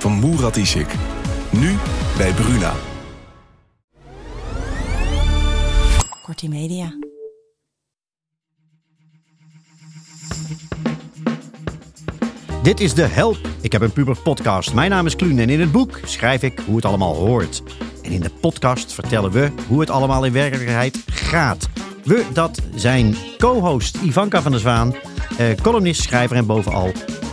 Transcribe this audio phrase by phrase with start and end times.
[0.00, 0.94] van Murat Isik.
[1.50, 1.76] Nu
[2.16, 2.72] bij Bruna.
[6.22, 6.94] Kortie Media.
[12.62, 14.74] Dit is de Help, ik heb een puber podcast.
[14.74, 17.62] Mijn naam is Kluun en in het boek schrijf ik hoe het allemaal hoort.
[18.02, 21.68] En in de podcast vertellen we hoe het allemaal in werkelijkheid gaat.
[22.04, 24.94] We, dat zijn co-host Ivanka van der Zwaan,
[25.38, 26.92] eh, columnist, schrijver en bovenal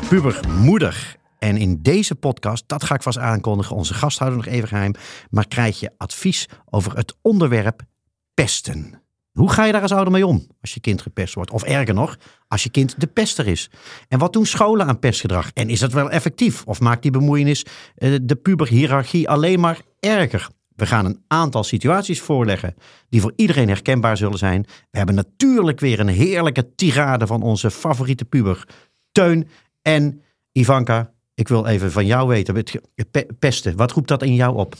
[0.09, 1.16] pubermoeder.
[1.47, 4.93] En in deze podcast, dat ga ik vast aankondigen, onze gasthouder nog even geheim,
[5.29, 7.81] maar krijg je advies over het onderwerp
[8.33, 9.01] pesten.
[9.31, 11.51] Hoe ga je daar als ouder mee om als je kind gepest wordt?
[11.51, 13.69] Of erger nog, als je kind de pester is.
[14.07, 15.51] En wat doen scholen aan pestgedrag?
[15.53, 16.63] En is dat wel effectief?
[16.65, 20.49] Of maakt die bemoeienis eh, de puberhiërarchie alleen maar erger?
[20.75, 22.75] We gaan een aantal situaties voorleggen
[23.09, 24.65] die voor iedereen herkenbaar zullen zijn.
[24.91, 28.67] We hebben natuurlijk weer een heerlijke tirade van onze favoriete puber,
[29.11, 29.47] Teun
[29.81, 31.15] en Ivanka.
[31.37, 32.63] Ik wil even van jou weten,
[33.11, 34.75] pe- pesten, wat roept dat in jou op?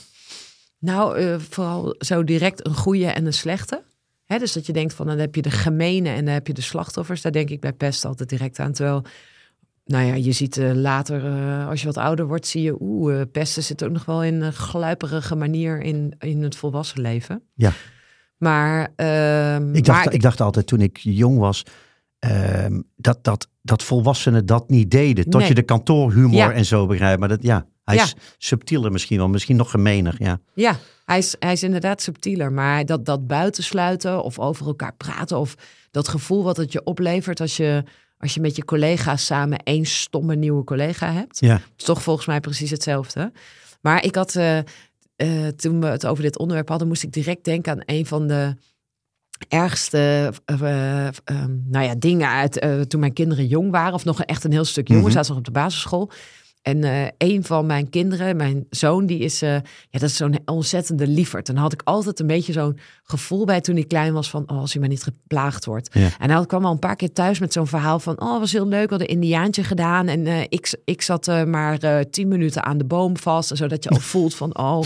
[0.78, 3.82] Nou, eh, vooral zo direct een goede en een slechte.
[4.24, 6.52] Hè, dus dat je denkt van dan heb je de gemene en dan heb je
[6.52, 7.22] de slachtoffers.
[7.22, 8.72] Daar denk ik bij pest altijd direct aan.
[8.72, 9.02] Terwijl,
[9.84, 13.20] nou ja, je ziet eh, later, eh, als je wat ouder wordt, zie je, oeh,
[13.20, 17.42] eh, pesten zit ook nog wel in een gluiperige manier in, in het volwassen leven.
[17.54, 17.72] Ja.
[18.36, 21.62] Maar, ehm, Ik dacht, maar ik dacht altijd toen ik jong was,
[22.18, 25.24] ehm, dat, dat, dat volwassenen dat niet deden.
[25.24, 25.48] Tot Nee.
[25.48, 26.52] je de kantoorhumor Ja.
[26.52, 27.20] en zo begrijpt.
[27.20, 28.02] Maar dat, ja, hij Ja.
[28.02, 30.14] is subtieler misschien wel, misschien nog gemener.
[30.18, 30.40] Ja.
[30.54, 32.52] Ja, hij is, hij is inderdaad subtieler.
[32.52, 35.38] Maar dat, dat buitensluiten of over elkaar praten...
[35.38, 35.54] of
[35.90, 37.84] dat gevoel wat het je oplevert als je,
[38.18, 39.58] als je met je collega's samen...
[39.58, 41.40] één stomme nieuwe collega hebt...
[41.40, 41.60] Ja.
[41.76, 43.32] is toch volgens mij precies hetzelfde.
[43.80, 44.64] Maar ik had, eh, eh,
[45.56, 46.88] toen we het over dit onderwerp hadden...
[46.88, 48.54] moest ik direct denken aan een van de
[49.48, 53.94] ergste eh, eh, ehm, nou ja, dingen uit eh, toen mijn kinderen jong waren.
[53.94, 55.12] Of nog echt een heel stuk jonger, Mhm.
[55.12, 56.10] zaten nog op de basisschool.
[56.62, 60.38] En eh, een van mijn kinderen, mijn zoon, die is, eh, ja, dat is zo'n
[60.44, 61.48] ontzettende lieverd.
[61.48, 64.42] En dan had ik altijd een beetje zo'n gevoel bij toen hij klein was van,
[64.50, 65.88] oh, als hij maar niet geplaagd wordt.
[65.92, 66.08] Ja.
[66.18, 68.66] En hij kwam al een paar keer thuis met zo'n verhaal van, oh, was heel
[68.66, 70.08] leuk, we hadden een indiaantje gedaan.
[70.08, 74.00] En eh, ik, ik zat maar tien minuten aan de boom vast, zodat je al
[74.12, 74.80] voelt van, oh,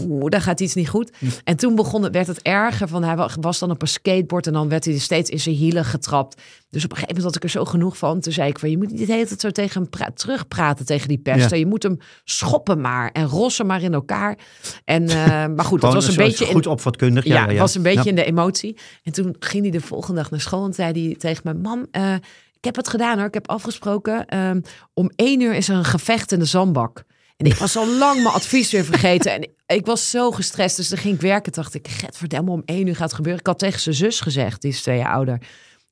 [0.00, 1.12] oeh, daar gaat iets niet goed.
[1.44, 4.46] En toen begon het, werd het erger, van hij wa- was dan op een skateboard
[4.46, 6.42] en dan werd hij steeds in zijn hielen getrapt.
[6.70, 8.20] Dus op een gegeven moment had ik er zo genoeg van.
[8.20, 10.86] Toen zei ik van, je moet niet de hele tijd zo tegen hem pra- terugpraten
[10.86, 11.50] tegen die pester.
[11.50, 11.56] Ja.
[11.56, 14.38] Je moet hem schoppen maar en rossen maar in elkaar.
[14.84, 15.16] En, eh,
[15.56, 16.46] maar goed, het Gewoon was een beetje...
[16.46, 17.24] in- goed opvatkundig.
[17.24, 18.76] ja, Ja, was een beetje in de emotie.
[19.02, 21.86] En toen ging hij de volgende dag naar school en zei hij tegen me: Mam,
[21.90, 22.14] eh,
[22.56, 23.26] ik heb het gedaan hoor.
[23.26, 24.26] Ik heb afgesproken.
[24.26, 24.60] ehm,
[24.94, 27.04] om één uur is er een gevecht in de zandbak.
[27.36, 29.32] En ik was al lang mijn advies weer vergeten.
[29.32, 30.76] En ik was zo gestrest.
[30.76, 31.52] Dus dan ging ik werken.
[31.52, 33.40] Dacht ik, get om één uur gaat het gebeuren.
[33.40, 35.38] Ik had tegen zijn zus gezegd, die is twee jaar ouder.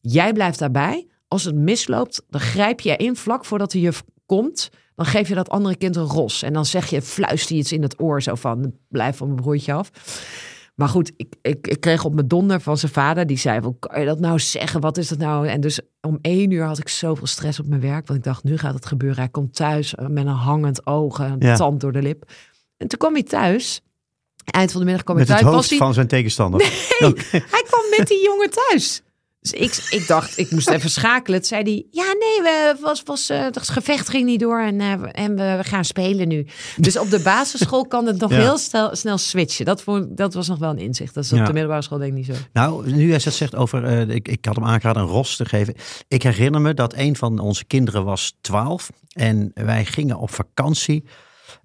[0.00, 1.06] Jij blijft daarbij.
[1.28, 4.70] Als het misloopt, dan grijp je in vlak voordat de juf komt.
[4.94, 6.42] Dan geef je dat andere kind een ros.
[6.42, 8.22] En dan zeg je, fluister je iets in het oor.
[8.22, 9.90] Zo van, blijf van mijn broertje af.
[10.74, 13.26] Maar goed, ik, ik, ik kreeg op mijn donder van zijn vader.
[13.26, 14.80] Die zei, hoe kan je dat nou zeggen?
[14.80, 15.48] Wat is dat nou?
[15.48, 18.06] En dus om één uur had ik zoveel stress op mijn werk.
[18.06, 19.18] Want ik dacht, nu gaat het gebeuren.
[19.18, 21.18] Hij komt thuis eh, met een hangend oog.
[21.18, 21.56] Een Ja.
[21.56, 22.30] tand door de lip.
[22.76, 23.80] En toen kwam hij thuis.
[24.44, 25.56] Eind van de middag kwam Met hij het thuis.
[25.56, 26.60] hoofd Was hij, van zijn tegenstander.
[27.00, 27.12] Nee,
[27.54, 29.02] hij kwam met die jongen thuis.
[29.50, 31.38] Dus ik, ik dacht, ik moest even schakelen.
[31.38, 34.80] Toen zei hij, ja nee, we, was, was, eh, het gevecht ging niet door en,
[34.80, 36.46] eh, en we, we gaan spelen nu.
[36.76, 38.36] Dus op de basisschool kan het nog Ja.
[38.40, 39.64] heel snel, snel switchen.
[39.64, 41.14] Dat, vond, dat was nog wel een inzicht.
[41.14, 41.44] Dat is op Ja.
[41.46, 42.32] de middelbare school denk ik niet zo.
[42.52, 45.44] Nou, nu jij dat zegt over, eh, ik, ik had hem aangeraden een ros te
[45.44, 45.74] geven.
[46.08, 51.04] Ik herinner me dat een van onze kinderen was 12 en wij gingen op vakantie.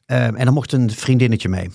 [0.06, 1.70] eh, en dan mocht een vriendinnetje mee.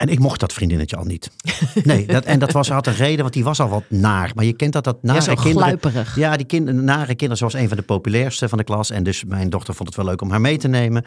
[0.00, 1.30] En ik mocht dat vriendinnetje al niet.
[1.82, 4.32] Nee, dat, en dat was, had een reden, want die was al wat naar.
[4.34, 5.52] Maar je kent dat, dat nare Ja, kinderen...
[5.56, 6.16] gluiperig.
[6.16, 8.90] Ja, die kind, nare kinderen, ze was een van de populairste van de klas.
[8.90, 11.04] En dus mijn dochter vond het wel leuk om haar mee te nemen.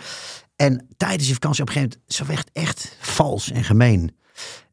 [0.56, 4.16] En tijdens die vakantie op een gegeven moment, ze werd echt vals en gemeen.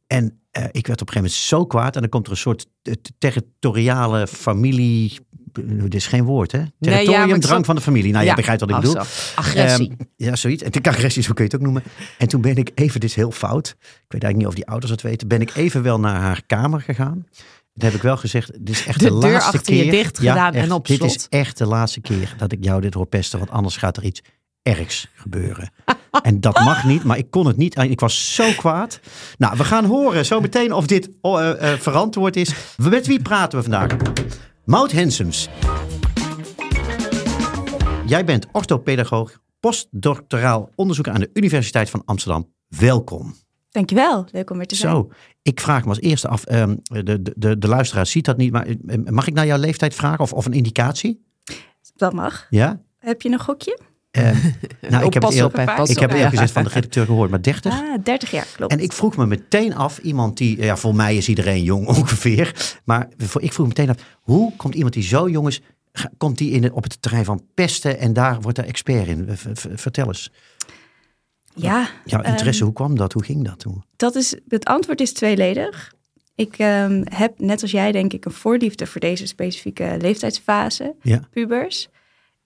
[0.07, 1.95] En eh, ik werd op een gegeven moment zo kwaad.
[1.95, 5.19] En dan komt er een soort eh, territoriale familie...
[5.53, 6.63] Dit is geen woord, hè?
[6.81, 8.13] Territorium, drang van de familie.
[8.13, 8.97] Nou, je begrijpt wat ik bedoel.
[9.35, 9.89] Agressie.
[9.89, 10.63] Ehm, ja, zoiets.
[10.63, 11.83] En agressie, zo kun je het ook noemen.
[12.19, 13.69] En toen ben ik even, dit is heel fout.
[13.79, 15.29] Ik weet eigenlijk niet of die ouders het weten.
[15.29, 17.27] Ben ik even wel naar haar kamer gegaan.
[17.75, 19.91] Dan heb ik wel gezegd, dit is echt de, De deur laatste achter je keer.
[19.91, 21.27] dicht gedaan en echt, op Dit is slot.
[21.31, 23.39] echt de laatste keer dat ik jou dit hoor pesten.
[23.39, 24.23] Want anders gaat er iets
[24.63, 25.71] ergs gebeuren.
[26.23, 27.79] En dat mag niet, maar ik kon het niet.
[27.79, 29.01] Ik was zo kwaad.
[29.39, 32.55] Nou, we gaan horen zo meteen of dit oh, eh, eh, verantwoord is.
[32.77, 33.97] Met wie praten we vandaag?
[34.71, 35.49] Maud Hensems.
[38.07, 42.53] Jij bent orthopedagoog, postdoctoraal onderzoeker aan de Universiteit van Amsterdam.
[42.69, 43.35] Welkom.
[43.71, 44.93] Dankjewel, leuk om weer te zijn.
[44.93, 45.11] Zo,
[45.43, 48.53] ik vraag me als eerste af, ehm, de, de, de, de luisteraar ziet dat niet,
[48.53, 51.25] maar eh, mag ik naar jouw leeftijd vragen of, of een indicatie?
[51.95, 52.47] Dat mag.
[52.51, 52.83] Ja?
[52.99, 53.79] Heb je een gokje?
[54.11, 54.37] Ehm,
[54.91, 55.33] nou, ik heb het
[55.91, 56.17] ik heb Ja.
[56.17, 57.73] eerlijk gezegd van de redacteur gehoord, maar 30?
[57.73, 58.73] Ah, 30 jaar, klopt.
[58.73, 62.77] En ik vroeg me meteen af, iemand die, ja, voor mij is iedereen jong ongeveer,
[62.85, 65.61] maar voor, ik vroeg me meteen af, hoe komt iemand die zo jong is,
[66.19, 69.29] komt die in op het terrein van pesten en daar wordt hij expert in?
[69.75, 70.31] Vertel eens.
[71.55, 73.13] ja, Jouw interesse, ehm, hoe kwam dat?
[73.13, 73.85] Hoe ging dat toen?
[73.97, 75.93] dat is, het antwoord is tweeledig.
[76.35, 81.21] Ik ehm, heb, net als jij denk ik, een voorliefde voor deze specifieke leeftijdsfase, Ja.
[81.31, 81.89] pubers.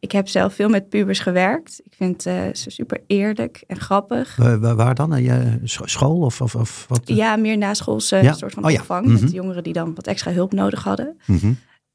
[0.04, 1.80] Ik heb zelf veel met pubers gewerkt.
[1.84, 4.36] Ik vind eh, ze super eerlijk en grappig.
[4.36, 5.14] Wa- wa- waar dan?
[5.14, 7.00] Eh, je scho- school of, of, of wat?
[7.04, 8.32] Ja, meer naschoolse Ja.
[8.32, 8.78] soort van Oh ja.
[8.80, 9.06] opvang.
[9.06, 9.20] Mhm.
[9.22, 11.18] Met jongeren die dan wat extra hulp nodig hadden.
[11.26, 11.52] Mhm.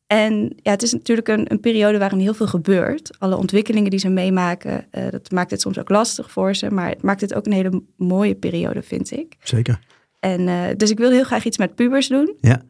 [0.07, 3.15] En ja, het is natuurlijk een, een periode waarin heel veel gebeurt.
[3.19, 6.71] Alle ontwikkelingen die ze meemaken, eh, dat maakt het soms ook lastig voor ze.
[6.71, 9.35] Maar het maakt het ook een hele mooie periode, vind ik.
[9.43, 9.79] Zeker.
[10.19, 12.35] En, eh, dus ik wil heel graag iets met pubers doen.
[12.41, 12.61] Ja.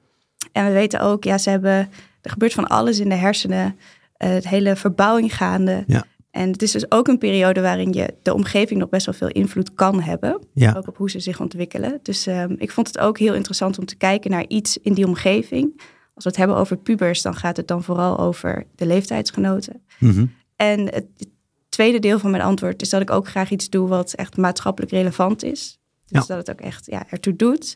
[0.52, 1.90] En we weten ook, ja, ze hebben,
[2.22, 3.76] er gebeurt van alles in de hersenen.
[4.20, 5.84] Eh, het hele verbouwing gaande.
[5.88, 6.04] Ja.
[6.32, 9.28] En het is dus ook een periode waarin je de omgeving nog best wel veel
[9.28, 10.42] invloed kan hebben.
[10.54, 10.74] Ja.
[10.78, 12.00] Ook op hoe ze zich ontwikkelen.
[12.04, 15.06] Dus ehm, ik vond het ook heel interessant om te kijken naar iets in die
[15.06, 15.82] omgeving.
[16.14, 19.82] Als we het hebben over pubers, dan gaat het dan vooral over de leeftijdsgenoten.
[20.00, 20.26] Mhm.
[20.56, 21.06] En het
[21.70, 24.92] tweede deel van mijn antwoord is dat ik ook graag iets doe wat echt maatschappelijk
[24.92, 25.80] relevant is.
[26.06, 26.36] Dus Ja.
[26.36, 27.76] dat het ook echt ja, ertoe doet.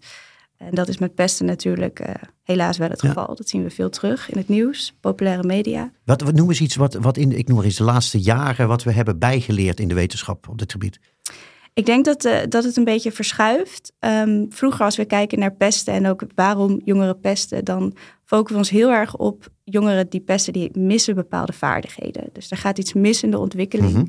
[0.66, 2.14] En dat is met pesten natuurlijk eh,
[2.44, 3.08] helaas wel het Ja.
[3.08, 3.36] geval.
[3.36, 5.92] Dat zien we veel terug in het nieuws, populaire media.
[6.06, 8.68] Wat, wat noem eens iets wat, wat in, ik noem maar eens de laatste jaren,
[8.68, 11.00] wat we hebben bijgeleerd in de wetenschap op dit gebied.
[11.74, 13.94] Ik denk dat, eh, dat het een beetje verschuift.
[14.00, 17.94] Ehm, vroeger als we kijken naar pesten en ook waarom jongeren pesten, dan
[18.26, 22.30] focussen we ons heel erg op jongeren die pesten, die missen bepaalde vaardigheden.
[22.34, 23.92] Dus er gaat iets mis in de ontwikkeling.
[23.94, 24.06] Mhm.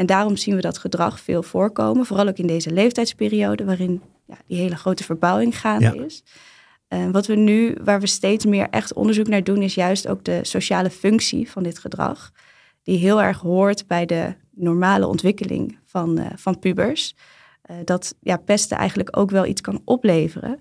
[0.00, 4.36] En daarom zien we dat gedrag veel voorkomen, vooral ook in deze leeftijdsperiode waarin ja,
[4.46, 6.04] die hele grote verbouwing gaande Ja.
[6.04, 6.22] is.
[6.88, 10.24] Eh, wat we nu, waar we steeds meer echt onderzoek naar doen, is juist ook
[10.24, 12.30] de sociale functie van dit gedrag.
[12.82, 17.14] Die heel erg hoort bij de normale ontwikkeling van, eh, van pubers.
[17.62, 20.58] Eh, dat ja, pesten eigenlijk ook wel iets kan opleveren.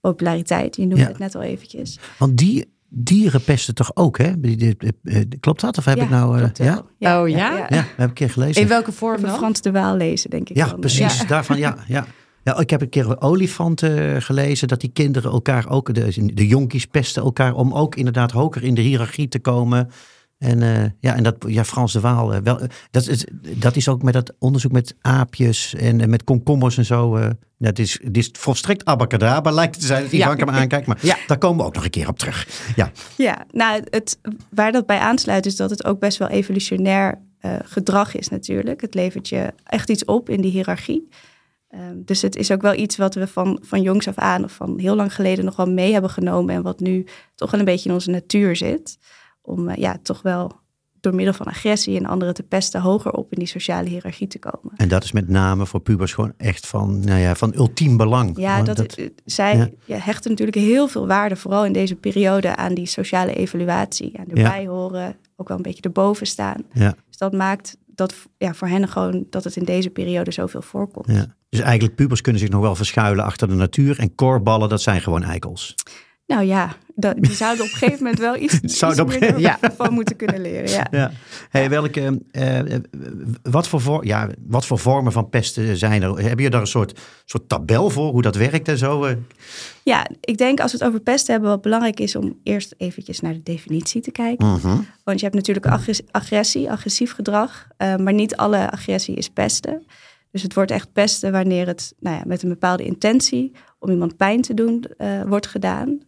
[0.00, 1.08] Populariteit, je noemde Ja.
[1.08, 1.98] het net al eventjes.
[2.18, 4.40] Want die dieren pesten toch ook, hè?
[4.40, 5.78] Die- eh, Klopt dat?
[5.78, 6.32] Of heb Ja, ik nou...
[6.34, 6.58] eh, klopt
[6.98, 7.20] ja?
[7.22, 7.56] Oh, ja?
[7.56, 8.62] ja, heb ik een keer gelezen.
[8.62, 9.36] In welke vorm dan?
[9.36, 10.56] Frans de Waal lezen, denk ik.
[10.56, 10.74] Ja, dan.
[10.74, 11.26] eh, precies.
[11.26, 12.06] Daarvan, ja, ja.
[12.44, 14.68] Ja, ik heb een keer een olifant eh, gelezen.
[14.68, 18.74] Dat die kinderen elkaar ook, de, de jonkies pesten elkaar om ook inderdaad hoger in
[18.74, 19.90] de hiërarchie te komen.
[20.38, 23.24] En, eh, ja, en dat, ja, Frans de Waal, eh, wel, eh, dat, is,
[23.56, 27.16] dat is ook met dat onderzoek met aapjes en met komkommers en zo.
[27.16, 30.34] eh dat is, het is volstrekt abacadabra, lijkt het te zijn, dat Ja.
[30.34, 30.86] Me aankijkt.
[30.86, 31.16] Maar Ja.
[31.26, 32.46] daar komen we ook nog een keer op terug.
[32.76, 34.18] Ja, Ja, nou, het,
[34.50, 38.80] waar dat bij aansluit is dat het ook best wel evolutionair eh, gedrag is natuurlijk.
[38.80, 41.08] Het levert je echt iets op in die hiërarchie.
[41.68, 44.52] Ehm, dus het is ook wel iets wat we van, van jongs af aan of
[44.52, 46.54] van heel lang geleden nog wel mee hebben genomen.
[46.54, 48.98] En wat nu toch wel een beetje in onze natuur zit.
[49.48, 50.52] Om eh, ja, toch wel
[51.00, 54.38] door middel van agressie en anderen te pesten hoger op in die sociale hiërarchie te
[54.38, 54.72] komen.
[54.76, 58.38] en dat is met name voor pubers gewoon echt van, nou ja, van ultiem belang.
[58.38, 59.68] Ja, dat, zij ja.
[59.84, 64.18] ja, hechten natuurlijk heel veel waarde, vooral in deze periode, aan die sociale evaluatie.
[64.18, 66.62] Aan erbij horen, ook wel een beetje erboven staan.
[66.72, 70.62] ja, Dus dat maakt dat ja, voor hen gewoon dat het in deze periode zoveel
[70.62, 71.06] voorkomt.
[71.06, 71.36] ja.
[71.50, 73.98] Dus eigenlijk pubers kunnen zich nog wel verschuilen achter de natuur.
[73.98, 75.74] En korballen, dat zijn gewoon eikels.
[76.28, 79.38] Nou ja, dat, die zouden op een gegeven moment wel iets, Zouden iets op- meer
[79.38, 79.58] Ja.
[79.76, 80.70] van moeten kunnen leren.
[80.70, 80.86] Ja.
[80.90, 81.10] Ja.
[81.48, 82.80] Hey, welke, eh, eh,
[83.42, 86.22] wat, voor ja, wat voor vormen van pesten zijn er?
[86.28, 89.04] Heb je daar een soort, soort tabel voor, hoe dat werkt en zo?
[89.04, 89.16] eh?
[89.82, 93.20] ja, ik denk als we het over pesten hebben, wat belangrijk is om eerst eventjes
[93.20, 94.46] naar de definitie te kijken.
[94.46, 94.76] Mhm.
[95.04, 99.86] Want je hebt natuurlijk agres- agressie, agressief gedrag, maar niet alle agressie is pesten.
[100.30, 104.16] Dus het wordt echt pesten wanneer het nou ja, met een bepaalde intentie om iemand
[104.16, 104.84] pijn te doen
[105.26, 105.98] wordt gedaan.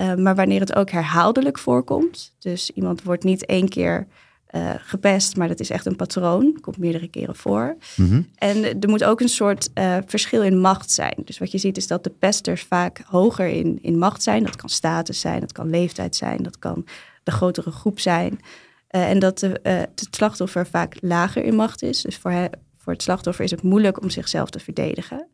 [0.00, 2.32] Uh, maar wanneer het ook herhaaldelijk voorkomt.
[2.38, 4.06] Dus iemand wordt niet één keer
[4.50, 6.58] uh, gepest, maar dat is echt een patroon.
[6.60, 7.76] Komt meerdere keren voor.
[7.96, 8.28] Mm -hmm.
[8.34, 11.14] En er moet ook een soort uh, verschil in macht zijn.
[11.24, 14.44] Dus wat je ziet is dat de pesters vaak hoger in, in macht zijn.
[14.44, 16.86] Dat kan status zijn, dat kan leeftijd zijn, dat kan
[17.22, 18.40] de grotere groep zijn.
[18.88, 22.02] En dat de, het slachtoffer vaak lager in macht is.
[22.02, 25.26] Dus voor, voor het slachtoffer is het moeilijk om zichzelf te verdedigen.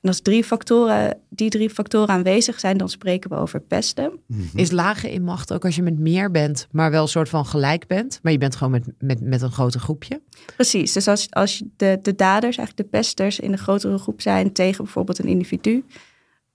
[0.00, 4.10] En als drie factoren, die drie factoren aanwezig zijn, dan spreken we over pesten.
[4.10, 4.58] Mm -hmm.
[4.60, 7.46] Is lager in macht ook als je met meer bent, maar wel een soort van
[7.46, 10.20] gelijk bent, maar je bent gewoon met, met, met een groter groepje?
[10.56, 14.52] Precies, dus als, als de, de daders, eigenlijk de pesters, in een grotere groep zijn
[14.52, 15.84] tegen bijvoorbeeld een individu,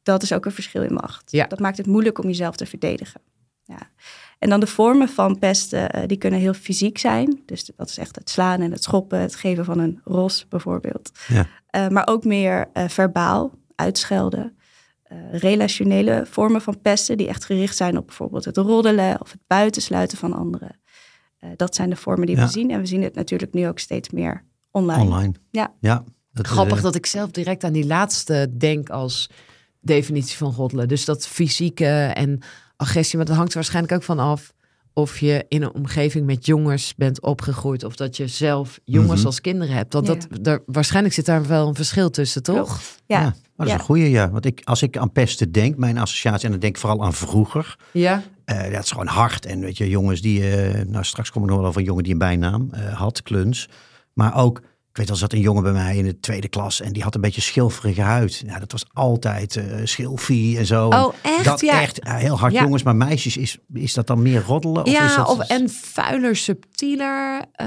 [0.03, 1.31] dat is ook een verschil in macht.
[1.31, 1.47] Ja.
[1.47, 3.21] Dat maakt het moeilijk om jezelf te verdedigen.
[3.63, 3.89] Ja.
[4.45, 7.41] En dan de vormen van pesten, die kunnen heel fysiek zijn.
[7.45, 11.11] Dus dat is echt het slaan en het schoppen, het geven van een ros bijvoorbeeld.
[11.27, 11.47] Ja.
[11.75, 14.57] Uh, maar ook meer uh, verbaal, uitschelden.
[15.11, 19.41] Uh, relationele vormen van pesten die echt gericht zijn op bijvoorbeeld het roddelen of het
[19.47, 20.79] buitensluiten van anderen.
[21.55, 22.45] dat zijn de vormen die Ja.
[22.45, 22.71] we zien.
[22.71, 25.03] En we zien het natuurlijk nu ook steeds meer online.
[25.03, 25.33] Online.
[25.51, 25.73] Ja.
[25.79, 26.03] Ja.
[26.31, 29.29] Dat, Grappig eh, dat ik zelf direct aan die laatste denk als
[29.79, 30.87] definitie van roddelen.
[30.87, 32.39] Dus dat fysieke en
[32.77, 34.53] agressie, maar dat hangt er waarschijnlijk ook van af
[34.94, 39.25] of je in een omgeving met jongens bent opgegroeid of dat je zelf jongens Mhm.
[39.25, 39.94] als kinderen hebt.
[39.94, 40.13] Want Ja.
[40.13, 42.82] dat, daar, waarschijnlijk zit daar wel een verschil tussen, toch?
[43.05, 43.20] Ja.
[43.20, 43.77] Ja, maar dat is Ja.
[43.79, 44.29] een goede, ja.
[44.32, 47.13] Want ik, als ik aan pesten denk, mijn associatie, en dan denk ik vooral aan
[47.13, 47.77] vroeger.
[47.94, 48.24] Ja.
[48.46, 49.46] eh dat is gewoon hard.
[49.46, 52.03] En weet je, jongens die, eh, nou straks kom ik nog wel over een jongen
[52.03, 53.70] die een bijnaam eh, had, Kluns.
[54.13, 54.62] Maar ook,
[54.95, 57.15] ik weet al zat een jongen bij mij in de tweede klas en die had
[57.15, 58.43] een beetje schilferige huid.
[58.45, 60.87] Ja, dat was altijd eh schilfie en zo.
[60.87, 61.43] Oh, echt?
[61.45, 61.81] Dat Ja.
[61.81, 62.61] echt eh, heel hard Ja.
[62.61, 64.81] jongens, maar meisjes, is, is dat dan meer roddelen?
[64.81, 67.41] Of is ja, dat, of, en vuiler, subtieler.
[67.51, 67.65] eh,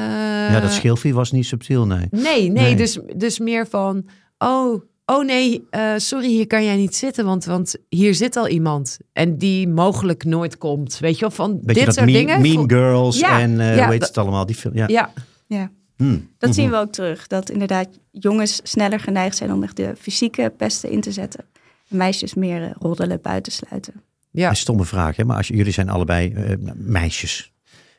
[0.51, 2.07] ja, dat schilfie was niet subtiel, nee.
[2.11, 2.75] Nee, nee, Nee.
[2.77, 4.09] Dus, dus meer van,
[4.39, 8.49] oh, oh nee, eh, sorry, hier kan jij niet zitten, want, want hier zit al
[8.49, 8.99] iemand.
[9.13, 10.99] En die mogelijk nooit komt.
[10.99, 12.41] Weet je wel, van Beetje dit dat soort mean, dingen.
[12.41, 14.47] mean Girls Ja, en eh ja, hoe heet het allemaal?
[14.47, 14.85] Die film, ja.
[14.89, 15.13] Ja,
[15.47, 15.71] Ja.
[15.99, 16.29] Hmm.
[16.39, 16.75] Dat zien Mhm.
[16.75, 17.27] we ook terug.
[17.27, 21.45] Dat inderdaad jongens sneller geneigd zijn om echt de fysieke pesten in te zetten.
[21.89, 23.95] En meisjes meer eh, roddelen, buitensluiten.
[24.31, 24.49] ja.
[24.49, 25.25] Een stomme vraag, hè?
[25.25, 27.53] maar als jullie zijn allebei eh, meisjes.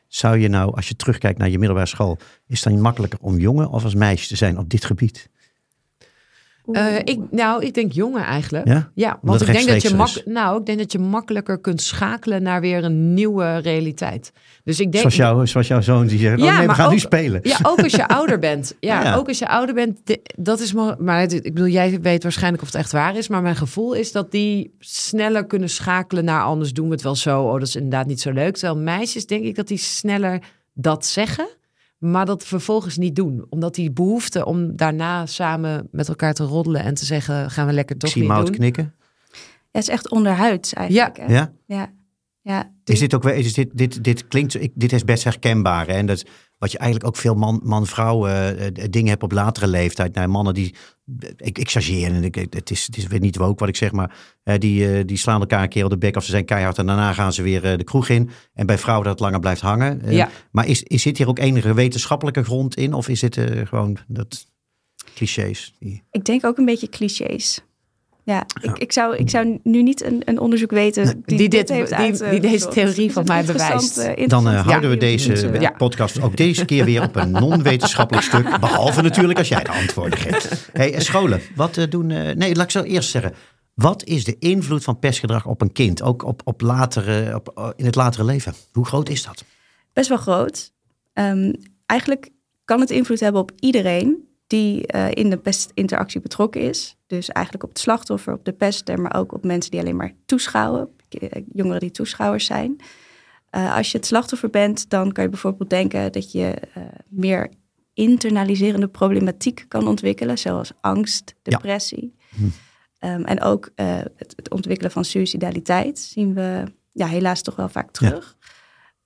[0.08, 3.38] Zou je nou, als je terugkijkt naar je middelbare school, is het dan makkelijker om
[3.38, 5.28] jongen of als meisje te zijn op dit gebied?
[6.72, 8.66] Eh, ik, nou, ik denk jongen eigenlijk.
[8.66, 8.90] Ja?
[8.94, 12.42] Ja, want ik denk, dat je mak nou, ik denk dat je makkelijker kunt schakelen
[12.42, 14.32] naar weer een nieuwe realiteit.
[14.64, 14.98] Dus ik denk.
[15.10, 17.40] Zoals, jou, zoals jouw zoon die zegt, Ja, oh nee, we maar gaan nu spelen.
[17.42, 18.74] Ja, ook als je ouder bent.
[18.80, 19.14] Ja, Ja.
[19.14, 20.00] ook als je ouder bent.
[20.36, 20.96] dat is maar.
[20.98, 23.28] Maar het- ik bedoel, jij weet waarschijnlijk of het echt waar is.
[23.28, 27.14] Maar mijn gevoel is dat die sneller kunnen schakelen naar anders doen we het wel
[27.16, 27.42] zo.
[27.42, 28.56] Oh, dat is inderdaad niet zo leuk.
[28.56, 30.42] Terwijl meisjes denk ik dat die sneller
[30.74, 31.48] dat zeggen.
[32.00, 33.46] Maar dat vervolgens niet doen.
[33.48, 37.72] Omdat die behoefte om daarna samen met elkaar te roddelen en te zeggen: gaan we
[37.72, 38.54] lekker toch zie niet Mout doen.
[38.54, 38.94] knikken.
[39.32, 41.16] Ja, het is echt onderhuids eigenlijk.
[41.16, 41.32] hè?
[41.32, 41.52] Ja?
[41.66, 41.92] Ja.
[42.40, 42.72] ja.
[42.84, 45.86] Is dit ook wel, is dit, dit, dit klinkt, ik, dit is best herkenbaar.
[45.86, 45.92] Hè?
[45.92, 46.24] En dat,
[46.60, 50.14] wat je eigenlijk ook veel man- man-vrouw eh, eh, dingen hebt op latere leeftijd.
[50.14, 50.74] Nou, mannen die,
[51.36, 53.92] ik, ik chargeer en ik, het is, het is weer niet woke wat ik zeg,
[53.92, 56.78] maar eh, die, die slaan elkaar een keer op de bek of ze zijn keihard
[56.78, 58.30] en daarna gaan ze weer de kroeg in.
[58.54, 60.12] En bij vrouwen dat langer blijft hangen.
[60.12, 60.28] Ja.
[60.50, 64.46] Maar is, is, zit hier ook enige wetenschappelijke grond in of is dit gewoon dat
[65.14, 65.74] clichés?
[65.78, 66.02] Die...
[66.10, 67.60] Ik denk ook een beetje clichés.
[68.24, 71.68] Ja, Ik, ik, zou, ik zou nu niet een, een onderzoek weten die, Die dit-
[71.68, 73.98] heeft die- eh, deze theorie van mij bewijst.
[73.98, 75.70] eh, Dan eh, houden we deze Ja.
[75.70, 78.60] podcast ook deze keer weer op een non-wetenschappelijk stuk.
[78.60, 80.70] Behalve natuurlijk als jij de antwoorden geeft.
[80.72, 82.10] Hey, eh, scholen, wat eh, doen...
[82.10, 83.34] eh, nee, laat ik zo eerst zeggen.
[83.74, 86.02] Wat is de invloed van pestgedrag op een kind?
[86.02, 88.54] Ook op, op latere, op, eh, in het latere leven.
[88.72, 89.44] Hoe groot is dat?
[89.92, 90.72] best wel groot.
[91.12, 91.52] Ehm,
[91.86, 92.28] eigenlijk
[92.64, 96.96] kan het invloed hebben op iedereen die eh, in de pestinteractie betrokken is.
[97.06, 100.12] Dus eigenlijk op het slachtoffer, op de pester, maar ook op mensen die alleen maar
[100.26, 102.76] toeschouwen, eh, jongeren die toeschouwers zijn.
[103.50, 106.54] Eh, als je het slachtoffer bent, dan kan je bijvoorbeeld denken dat je
[107.08, 107.50] meer
[107.94, 111.50] internaliserende problematiek kan ontwikkelen, zoals angst, Ja.
[111.50, 112.14] depressie.
[112.28, 112.44] Hm.
[112.98, 117.90] Ehm, en ook het, het ontwikkelen van suicidaliteit zien we ja, helaas toch wel vaak
[117.90, 118.36] terug.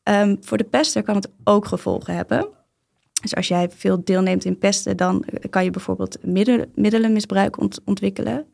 [0.02, 2.48] Ehm, voor de pester kan het ook gevolgen hebben.
[3.24, 7.80] Dus als jij veel deelneemt in pesten, dan eh, kan je bijvoorbeeld middel, middelenmisbruik ont-
[7.84, 8.44] ontwikkelen.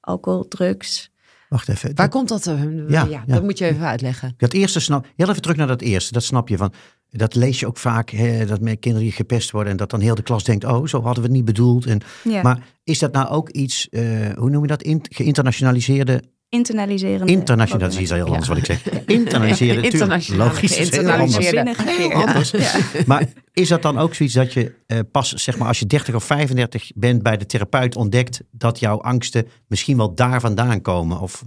[0.00, 1.10] Alcohol, drugs.
[1.48, 1.94] Wacht even.
[1.94, 2.46] Waar komt dat?
[2.46, 3.22] eh, Ja, Ja, ja.
[3.26, 4.34] dat moet je even uitleggen.
[4.36, 5.06] Dat eerste snap...
[5.16, 6.12] Heel even terug naar dat eerste.
[6.12, 6.72] Dat snap je van...
[7.10, 9.70] Dat lees je ook vaak, hè, dat met kinderen die gepest worden...
[9.70, 11.86] en dat dan heel de klas denkt, oh, zo hadden we het niet bedoeld.
[11.86, 12.42] En, Ja.
[12.42, 14.02] Maar is dat nou ook iets, eh,
[14.36, 17.32] hoe noem je dat, in, geïnternationaliseerde internaliserende...
[17.32, 18.82] Internationaal, dat is heel anders wat ik zeg.
[19.06, 19.92] Internaliseren, tuurlijk.
[19.92, 22.50] Internationaal, Logisch, is heel anders.
[22.50, 22.72] Ja.
[23.06, 26.14] Maar is dat dan ook zoiets dat je eh, pas, zeg maar, als je 30
[26.14, 31.20] of 35 bent bij de therapeut ontdekt dat jouw angsten misschien wel daar vandaan komen?
[31.20, 31.44] Of,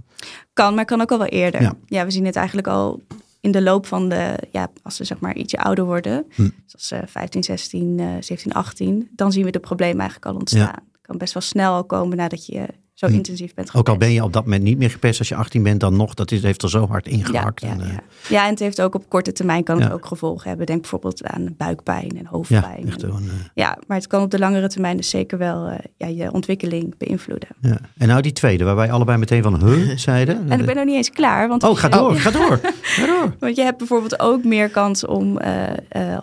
[0.52, 1.62] Kan, maar kan ook al wel eerder.
[1.62, 1.74] Ja.
[1.86, 2.04] Ja.
[2.04, 3.00] we zien het eigenlijk al
[3.40, 6.48] in de loop van de, ja, als ze zeg maar ietsje ouder worden, Hm.
[6.66, 10.82] zoals eh 15, 16, eh 17, 18, dan zien we de problemen eigenlijk al ontstaan.
[10.92, 13.12] Het kan best wel snel al komen nadat je zo Hm.
[13.14, 14.12] intensief bent ook al ben gepest.
[14.14, 16.42] je op dat moment niet meer gepest als je 18 bent, dan nog, dat is,
[16.42, 17.60] heeft er zo hard ingehakt.
[17.60, 18.00] ja, en, eh, ja.
[18.28, 20.66] ja, en het heeft ook op korte termijn kan het ook gevolgen hebben.
[20.66, 22.86] Denk bijvoorbeeld aan buikpijn en ja, hoofdpijn.
[22.86, 23.16] echt En- eh,
[23.54, 26.94] ja, maar het kan op de langere termijn dus zeker wel eh, ja, je ontwikkeling
[26.98, 27.48] beïnvloeden.
[27.60, 27.78] ja.
[27.98, 30.50] En nou die tweede, waar wij allebei meteen van huh zeiden.
[30.50, 31.48] En ik ben nog niet eens klaar.
[31.48, 32.60] Want Oh, ga door, ga door.
[32.82, 33.34] Ga door.
[33.40, 35.38] Want je hebt bijvoorbeeld ook meer kans om,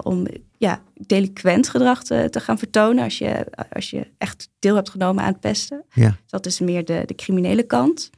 [0.03, 0.27] om
[0.61, 5.23] ja, delinquent gedrag te, te gaan vertonen als je, als je echt deel hebt genomen
[5.23, 5.83] aan het pesten.
[5.93, 6.15] Ja.
[6.27, 8.09] Dat is meer de, de criminele kant.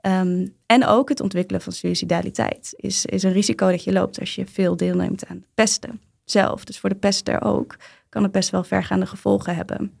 [0.00, 4.34] Ehm, en ook het ontwikkelen van suicidaliteit is, is een risico dat je loopt als
[4.34, 6.64] je veel deelneemt aan pesten zelf.
[6.64, 7.76] Dus voor de pester ook
[8.08, 9.98] kan het best wel vergaande gevolgen hebben.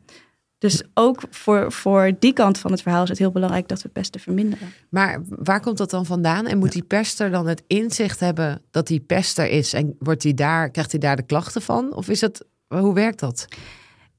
[0.62, 3.88] Dus ook voor, voor die kant van het verhaal is het heel belangrijk dat we
[3.88, 4.72] pesten verminderen.
[4.88, 6.46] Maar waar komt dat dan vandaan?
[6.46, 9.72] En moet die pester dan het inzicht hebben dat hij pester is?
[9.72, 11.94] En wordt hij daar, krijgt hij daar de klachten van?
[11.94, 13.46] Of is het, hoe werkt dat?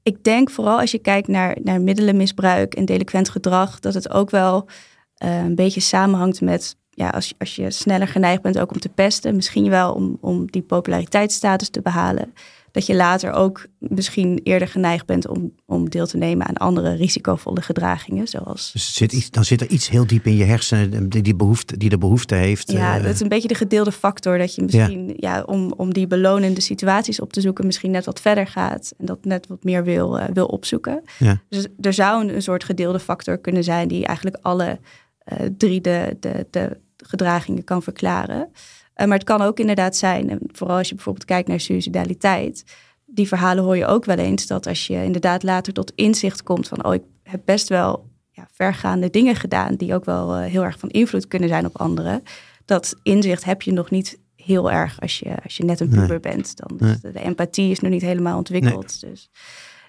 [0.02, 4.30] ik denk vooral als je kijkt naar, naar middelenmisbruik en delinquent gedrag, dat het ook
[4.30, 4.68] wel
[5.14, 8.78] eh, een beetje samenhangt met, ja, als, je- als je sneller geneigd bent ook om
[8.80, 12.32] te pesten, misschien wel om, om die populariteitsstatus te behalen,
[12.74, 16.94] dat je later ook misschien eerder geneigd bent om, om deel te nemen aan andere
[16.94, 18.72] risicovolle gedragingen, zoals...
[18.72, 21.76] Dus zit iets, dan zit er iets heel diep in je hersenen die, die, behoefte,
[21.76, 22.72] die de behoefte heeft.
[22.72, 24.38] Ja, eh, dat is een beetje de gedeelde factor.
[24.38, 25.42] Dat je misschien, ja.
[25.42, 28.92] om, om die belonende situaties op te zoeken, misschien net wat verder gaat.
[28.98, 31.02] En dat net wat meer wil, eh, wil opzoeken.
[31.18, 31.40] Ja.
[31.48, 34.78] Dus er zou een, een soort gedeelde factor kunnen zijn die eigenlijk alle
[35.18, 38.50] eh, drie de, de, de gedragingen kan verklaren.
[38.94, 42.64] Eh, maar het kan ook inderdaad zijn, en vooral als je bijvoorbeeld kijkt naar suicidaliteit.
[43.06, 46.68] Die verhalen hoor je ook wel eens, dat als je inderdaad later tot inzicht komt
[46.68, 50.64] van, oh, ik heb best wel ja, vergaande dingen gedaan, die ook wel eh, heel
[50.64, 52.22] erg van invloed kunnen zijn op anderen.
[52.64, 56.00] Dat inzicht heb je nog niet heel erg als je, als je net een Nee.
[56.00, 56.56] puber bent.
[56.56, 56.92] Dan Nee.
[56.92, 59.00] is de, de empathie is nog niet helemaal ontwikkeld.
[59.00, 59.30] Dus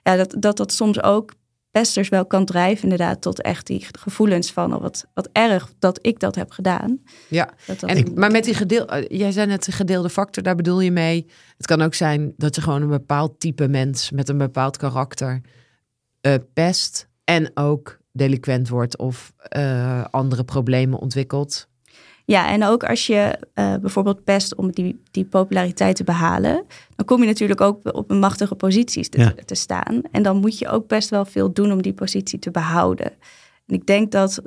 [0.03, 1.33] ja, dat, dat dat soms ook
[1.79, 5.99] pesters wel kan drijven, inderdaad, tot echt die gevoelens van oh, wat, wat erg dat
[6.01, 6.99] ik dat heb gedaan.
[7.29, 10.43] Ja, Dat dat en, maar met die gedeel, eh, jij zei net de gedeelde factor,
[10.43, 11.25] daar bedoel je mee.
[11.57, 15.41] Het kan ook zijn dat je gewoon een bepaald type mens met een bepaald karakter
[16.21, 21.67] eh, pest en ook delinquent wordt of eh, andere problemen ontwikkelt.
[22.25, 26.63] Ja, en ook als je eh, bijvoorbeeld pest om die, die populariteit te behalen,
[26.95, 29.33] dan kom je natuurlijk ook op een machtige positie te, Ja.
[29.45, 30.01] te staan.
[30.11, 33.11] En dan moet je ook best wel veel doen om die positie te behouden.
[33.67, 34.41] En ik denk dat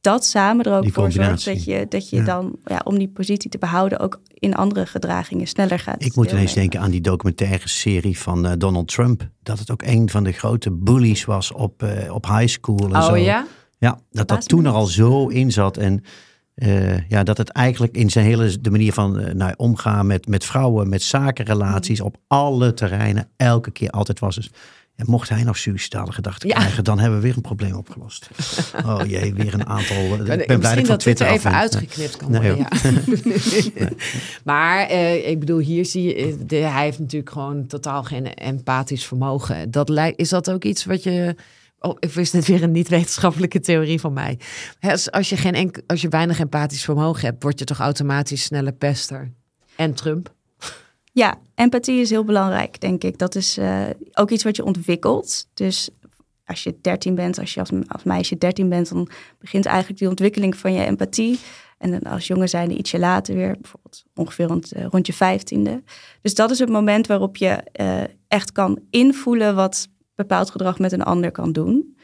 [0.00, 2.24] dat samen er ook Die voor zorgt dat je, dat je Ja.
[2.24, 6.04] dan, ja, om die positie te behouden, ook in andere gedragingen sneller gaat.
[6.04, 9.28] Ik moet ineens denken aan die documentaire serie van eh, Donald Trump.
[9.42, 13.02] Dat het ook een van de grote bullies was op, eh, op high school en
[13.02, 13.12] zo.
[13.12, 13.46] Oh ja?
[13.78, 15.76] Ja, dat dat Verbaast toen er al zo in zat.
[15.76, 16.04] En
[16.58, 20.26] eh, ja, dat het eigenlijk in zijn hele de manier van eh, nou, omgaan met,
[20.28, 24.34] met vrouwen, met zakenrelaties, op alle terreinen, elke keer altijd was.
[24.34, 24.50] Dus
[24.94, 26.54] ja, mocht hij nog suicidale gedachten Ja.
[26.54, 28.28] krijgen, dan hebben we weer een probleem opgelost.
[28.86, 29.96] Oh jee, weer een aantal.
[29.96, 32.52] eh, Ik ben blij dat Misschien van dat Twitter er af even uitgeknipt kan Nee,
[32.54, 32.66] worden.
[34.44, 34.90] maar
[35.26, 39.70] ik bedoel, hier zie je, de, hij heeft natuurlijk gewoon totaal geen empathisch vermogen.
[39.70, 41.34] Dat lijkt, is dat ook iets wat je.
[41.80, 44.38] Oh, of is dit weer een niet-wetenschappelijke theorie van mij?
[45.10, 49.32] Als, je geen als je weinig empathisch vermogen hebt, word je toch automatisch sneller pester.
[49.76, 50.34] En Trump.
[51.12, 53.18] Ja, empathie is heel belangrijk, denk ik.
[53.18, 55.48] Dat is eh, ook iets wat je ontwikkelt.
[55.54, 55.90] Dus
[56.44, 60.08] als je 13 bent, als je als, als meisje 13 bent, dan begint eigenlijk die
[60.08, 61.38] ontwikkeling van je empathie.
[61.78, 65.82] En dan als jongen zijn ietsje later weer, bijvoorbeeld ongeveer rond, eh, je vijftiende.
[66.22, 69.88] Dus dat is het moment waarop je eh, echt kan invoelen wat
[70.18, 71.96] bepaald gedrag met een ander kan doen.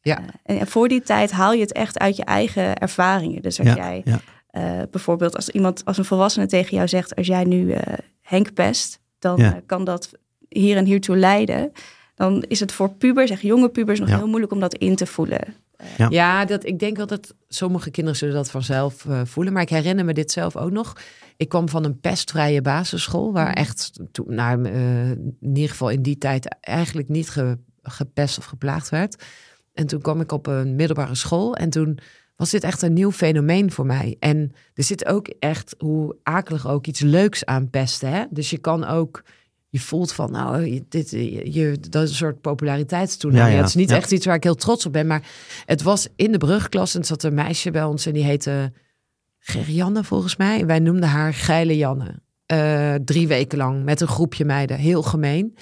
[0.00, 0.20] Ja.
[0.42, 3.42] Eh, en voor die tijd haal je het echt uit je eigen ervaringen.
[3.42, 4.20] Dus als Ja, jij ja.
[4.50, 8.54] eh, bijvoorbeeld als iemand, als een volwassene tegen jou zegt, als jij nu eh, Henk
[8.54, 9.60] pest, dan Ja.
[9.66, 10.10] kan dat
[10.48, 11.72] hier en hiertoe leiden.
[12.14, 15.06] Dan is het voor pubers, echt jonge pubers, nog heel moeilijk om dat in te
[15.06, 15.54] voelen.
[15.98, 16.06] Ja.
[16.10, 19.52] Ja, dat, ik denk wel dat sommige kinderen zullen dat vanzelf eh, voelen.
[19.52, 20.96] Maar ik herinner me dit zelf ook nog.
[21.36, 23.32] Ik kwam van een pestvrije basisschool.
[23.32, 28.38] Waar echt, toen, nou, eh, in ieder geval in die tijd eigenlijk niet ge- gepest
[28.38, 29.24] of geplaagd werd.
[29.74, 31.56] En toen kwam ik op een middelbare school.
[31.56, 31.98] En toen
[32.36, 34.16] was dit echt een nieuw fenomeen voor mij.
[34.18, 38.08] En er zit ook echt, hoe akelig ook, iets leuks aan pesten.
[38.08, 38.24] Hè?
[38.30, 39.22] Dus je kan ook
[39.72, 43.44] je voelt van, nou, je- dit, je, je- dat is een soort populariteitstoename.
[43.44, 43.56] Ja, ja.
[43.58, 43.96] Het is niet Ja.
[43.96, 45.22] echt iets waar ik heel trots op ben, maar
[45.66, 48.72] het was in de brugklas en er zat een meisje bij ons en die heette
[49.38, 50.60] Gerianne volgens mij.
[50.60, 52.20] En wij noemden haar Geile Janne.
[52.46, 54.76] Eh, drie weken lang met een groepje meiden.
[54.76, 55.56] Heel gemeen.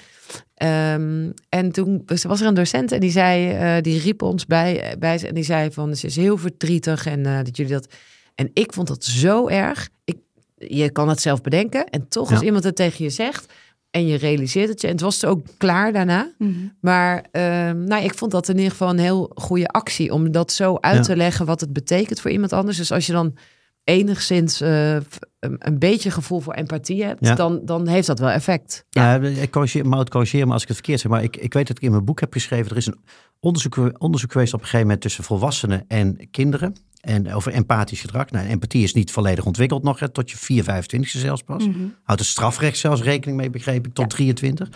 [0.55, 4.95] Ehm, en toen was er een docent en die zei, eh, die riep ons bij,
[4.99, 7.93] bij ze en die zei van, ze is heel verdrietig en eh, dat jullie dat.
[8.35, 9.89] En ik vond dat zo erg.
[10.03, 10.17] Ik,
[10.57, 13.53] je kan het zelf bedenken en toch als iemand het tegen je zegt
[13.91, 16.31] en je realiseert het je en het was ook klaar daarna.
[16.37, 16.51] Mhm.
[16.81, 20.51] Maar ehm, nou, ik vond dat in ieder geval een heel goede actie om dat
[20.51, 21.01] zo uit Ja.
[21.01, 22.77] te leggen wat het betekent voor iemand anders.
[22.77, 23.35] Dus als je dan
[23.83, 25.03] enigszins eh, een,
[25.39, 27.35] een beetje gevoel voor empathie hebt, Ja.
[27.35, 28.85] dan, dan heeft dat wel effect.
[28.89, 31.67] Ja, ik corrigeer, Maud, corrigeer me als ik het verkeerd zeg, maar ik, ik weet
[31.67, 32.99] dat ik in mijn boek heb geschreven, er is een
[33.41, 36.75] onderzoek, onderzoek geweest op een gegeven moment tussen volwassenen en kinderen.
[37.01, 38.29] En over empathisch gedrag.
[38.29, 41.67] Nou, empathie is niet volledig ontwikkeld nog, hè, tot je 4, 25 zelfs pas.
[41.67, 41.77] Mhm.
[42.03, 44.69] Houdt het strafrecht zelfs rekening mee, begreep ik, tot 23.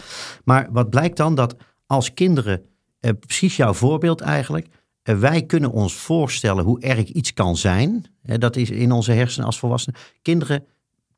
[0.43, 1.35] Maar wat blijkt dan?
[1.35, 2.61] Dat als kinderen,
[2.99, 4.67] eh, precies jouw voorbeeld eigenlijk,
[5.01, 8.05] eh, wij kunnen ons voorstellen hoe erg iets kan zijn.
[8.23, 9.99] Eh, dat is in onze hersenen als volwassenen.
[10.21, 10.65] Kinderen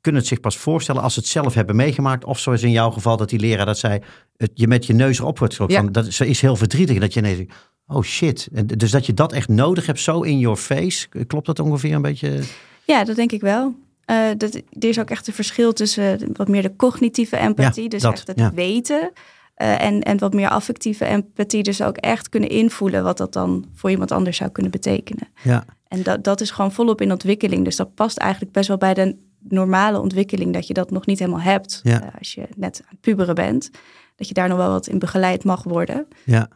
[0.08, 2.26] kunnen het zich pas voorstellen als ze het zelf hebben meegemaakt.
[2.26, 4.00] Of zoals in jouw geval dat die leraar dat zei,
[4.38, 5.56] het, je met je neus erop wordt.
[5.56, 5.68] Ja.
[5.68, 7.00] Van, Dat is, is heel verdrietig.
[7.00, 7.54] Dat je ineens denkt,
[7.88, 8.48] oh shit.
[8.54, 11.08] En dus dat je dat echt nodig hebt, zo in your face.
[11.28, 12.40] Klopt dat ongeveer een beetje?
[12.84, 13.76] Ja, dat denk ik wel.
[14.06, 17.90] Eh, dat, er is ook echt een verschil tussen wat meer de cognitieve empathie, Ja,
[17.90, 18.52] dus dat, echt het ja.
[18.54, 19.12] weten.
[19.56, 23.66] eh, en, en wat meer affectieve empathie, dus ook echt kunnen invoelen wat dat dan
[23.74, 25.28] voor iemand anders zou kunnen betekenen.
[25.44, 25.66] Ja.
[25.88, 27.64] En dat, dat is gewoon volop in ontwikkeling.
[27.64, 29.16] Dus dat past eigenlijk best wel bij de
[29.52, 32.02] normale ontwikkeling, dat je dat nog niet helemaal hebt Ja.
[32.02, 33.70] eh, als je net aan het puberen bent.
[34.16, 36.08] Dat je daar nog wel wat in begeleid mag worden.
[36.26, 36.50] Ja.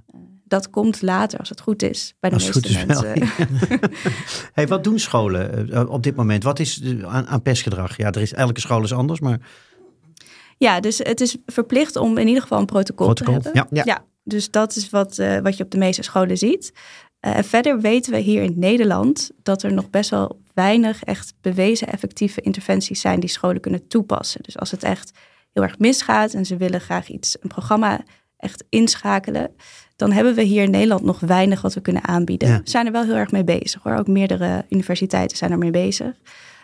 [0.46, 3.30] Dat komt later, als het goed is, bij de Als het meeste is mensen.
[4.54, 6.44] hey, wat doen scholen eh, op dit moment?
[6.44, 7.98] Wat is eh, aan, aan pestgedrag?
[7.98, 9.40] Ja, er is, elke school is anders, maar
[10.58, 13.40] Ja, dus het is verplicht om in ieder geval een protocol, protocol.
[13.40, 13.68] te hebben.
[13.78, 13.84] Ja.
[13.86, 14.04] Ja.
[14.24, 16.72] dus dat is wat, eh, wat je op de meeste scholen ziet.
[17.20, 21.34] Eh, en verder weten we hier in Nederland dat er nog best wel weinig echt
[21.42, 24.44] bewezen effectieve interventies zijn die scholen kunnen toepassen.
[24.44, 25.12] Dus als het echt
[25.54, 28.02] heel erg misgaat en ze willen graag iets, een programma
[28.38, 29.56] echt inschakelen,
[29.96, 32.50] dan hebben we hier in Nederland nog weinig wat we kunnen aanbieden.
[32.50, 32.62] Ja.
[32.64, 33.96] We zijn er wel heel erg mee bezig hoor.
[33.96, 36.14] Ook meerdere universiteiten zijn er mee bezig.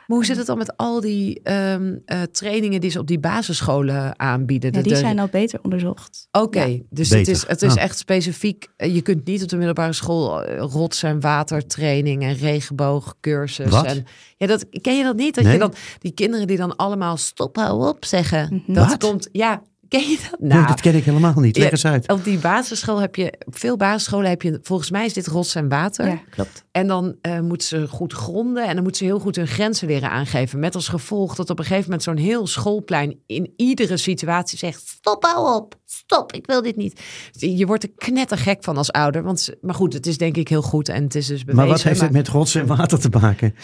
[0.07, 3.19] Maar hoe zit het dan met al die ehm, eh, trainingen die ze op die
[3.19, 4.73] basisscholen aanbieden?
[4.73, 6.27] Ja, die de- zijn al beter onderzocht.
[6.31, 6.77] Oké, Ja.
[6.89, 7.83] dus het is, het is Ah.
[7.83, 8.67] echt specifiek.
[8.75, 13.69] eh, Je kunt niet op de middelbare school eh, rots- en watertraining en regenboogcursus.
[13.69, 13.85] Wat?
[13.85, 14.05] En,
[14.37, 15.35] ja, dat, ken je dat niet?
[15.35, 15.53] Dat Nee.
[15.53, 18.61] je dan die kinderen die dan allemaal stop, hou op zeggen.
[18.65, 18.73] Mhm.
[18.73, 18.97] Dat Wat?
[19.03, 20.39] komt, ja, ken je dat?
[20.39, 21.57] Nee, Nou, dat ken ik helemaal niet.
[21.57, 22.09] Leg eens uit.
[22.11, 25.55] op die basisschool heb je, op veel basisscholen heb je, volgens mij is dit rots
[25.55, 26.07] en water.
[26.07, 26.65] Ja, klopt.
[26.71, 29.87] En dan eh moeten ze goed gronden en dan moeten ze heel goed hun grenzen
[29.87, 30.59] leren aangeven.
[30.59, 34.87] Met als gevolg dat op een gegeven moment zo'n heel schoolplein in iedere situatie zegt:
[34.87, 37.01] Stop, hou op, stop, ik wil dit niet.
[37.31, 39.23] Je wordt er knettergek van als ouder.
[39.23, 41.55] Want, maar goed, het is denk ik heel goed en het is dus bewezen.
[41.55, 43.55] Maar wat heeft het met rots en water te maken?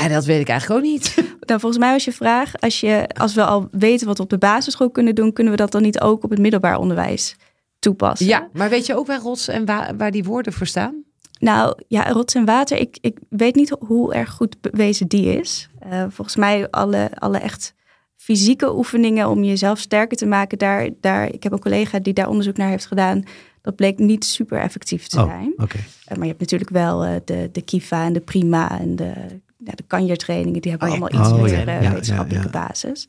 [0.00, 1.14] Nee, dat weet ik eigenlijk ook niet.
[1.46, 4.30] Nou, volgens mij was je vraag, als, je, als we al weten wat we op
[4.30, 7.36] de basisschool kunnen doen, kunnen we dat dan niet ook op het middelbaar onderwijs
[7.78, 8.26] toepassen?
[8.26, 11.02] Ja, maar weet je ook waar rots en wa- waar die woorden voor staan?
[11.38, 15.68] Nou, ja, rots en water, ik, ik weet niet hoe erg goed bewezen die is.
[15.78, 17.74] Eh, volgens mij alle, alle echt
[18.16, 22.28] fysieke oefeningen om jezelf sterker te maken, daar, daar, ik heb een collega die daar
[22.28, 23.22] onderzoek naar heeft gedaan,
[23.62, 25.52] dat bleek niet super effectief te Oh, zijn.
[25.56, 25.76] oké.
[26.04, 29.12] Eh, maar je hebt natuurlijk wel eh, de, de Kiva en de Prima en de,
[29.66, 30.60] ja, de kanjertrainingen.
[30.60, 33.08] Die hebben Oh allemaal iets Oh meer ja, eh, ja, wetenschappelijke basis.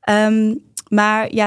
[0.00, 0.54] Ehm,
[0.88, 1.46] maar ja,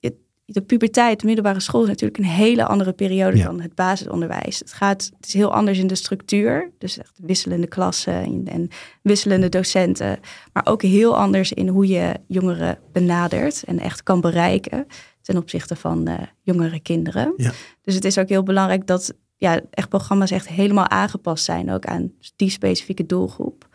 [0.00, 4.58] het- de puberteit, de middelbare school is natuurlijk een hele andere periode dan het basisonderwijs.
[4.58, 6.70] Het, gaat, het is heel anders in de structuur.
[6.78, 8.68] Dus echt wisselende klassen en, en
[9.02, 10.18] wisselende docenten.
[10.52, 14.86] Maar ook heel anders in hoe je jongeren benadert en echt kan bereiken
[15.22, 17.32] ten opzichte van eh, jongere kinderen.
[17.36, 17.50] Ja.
[17.82, 21.84] Dus het is ook heel belangrijk dat ja, echt programma's echt helemaal aangepast zijn ook
[21.86, 23.68] aan die specifieke doelgroep.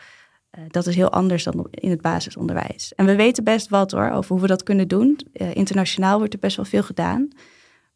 [0.49, 2.93] Eh, dat is heel anders dan in het basisonderwijs.
[2.95, 5.19] En we weten best wat hoor, over hoe we dat kunnen doen.
[5.33, 7.27] Eh, internationaal wordt er best wel veel gedaan.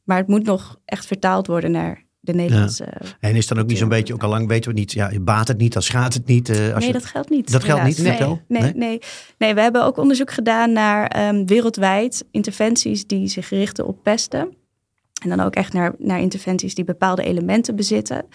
[0.03, 2.87] Maar het moet nog echt vertaald worden naar de Nederlandse...
[3.19, 3.95] En is dan ook niet zo'n Ja.
[3.95, 6.49] beetje, ook al lang weten we niet, ja, baat het niet, dan schaadt het niet.
[6.49, 7.51] eh, als nee, je, dat geldt niet.
[7.51, 8.15] dat geldt niet, helaas.
[8.15, 8.41] vertel.
[8.47, 8.99] Nee, nee, nee.
[9.37, 14.55] nee, we hebben ook onderzoek gedaan naar ehm, wereldwijd interventies die zich richten op pesten.
[15.21, 18.25] En dan ook echt naar, naar interventies die bepaalde elementen bezitten.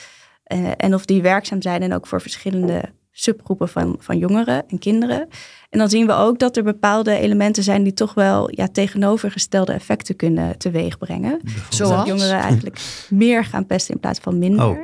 [0.42, 2.82] Eh, en of die werkzaam zijn en ook voor verschillende
[3.18, 5.28] subgroepen van, van jongeren en kinderen.
[5.70, 9.72] En dan zien we ook dat er bepaalde elementen zijn die toch wel ja, tegenovergestelde
[9.72, 11.40] effecten kunnen teweegbrengen.
[11.42, 11.96] Dus Zoals?
[11.96, 14.66] dat jongeren eigenlijk meer gaan pesten in plaats van minder.
[14.66, 14.78] Oh.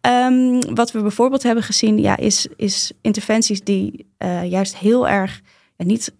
[0.00, 5.40] Ehm, wat we bijvoorbeeld hebben gezien, ja, is, is interventies die eh, juist heel erg,
[5.76, 6.14] ja, niet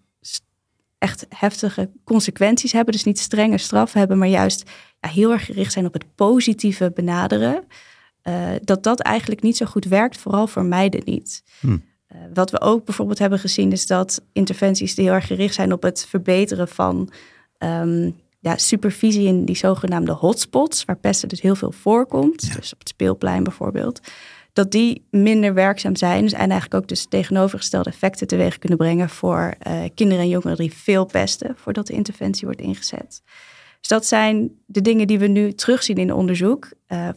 [0.97, 2.93] echt heftige consequenties hebben.
[2.93, 4.69] Dus niet strenge straffen hebben, maar juist
[4.99, 7.63] ja, heel erg gericht zijn op het positieve benaderen.
[8.23, 11.43] Uh, dat dat eigenlijk niet zo goed werkt, vooral voor meiden niet.
[11.59, 11.71] Hm.
[11.71, 11.77] Uh,
[12.33, 15.83] wat we ook bijvoorbeeld hebben gezien, is dat interventies die heel erg gericht zijn op
[15.83, 17.09] het verbeteren van
[17.57, 22.55] um, ja, supervisie in die zogenaamde hotspots, waar pesten dus heel veel voorkomt, ja.
[22.55, 23.99] dus op het speelplein bijvoorbeeld,
[24.53, 29.55] dat die minder werkzaam zijn en eigenlijk ook dus tegenovergestelde effecten teweeg kunnen brengen voor
[29.67, 33.21] uh, kinderen en jongeren die veel pesten voordat de interventie wordt ingezet.
[33.79, 36.69] Dus dat zijn de dingen die we nu terugzien in onderzoek.
[36.87, 37.09] Uh,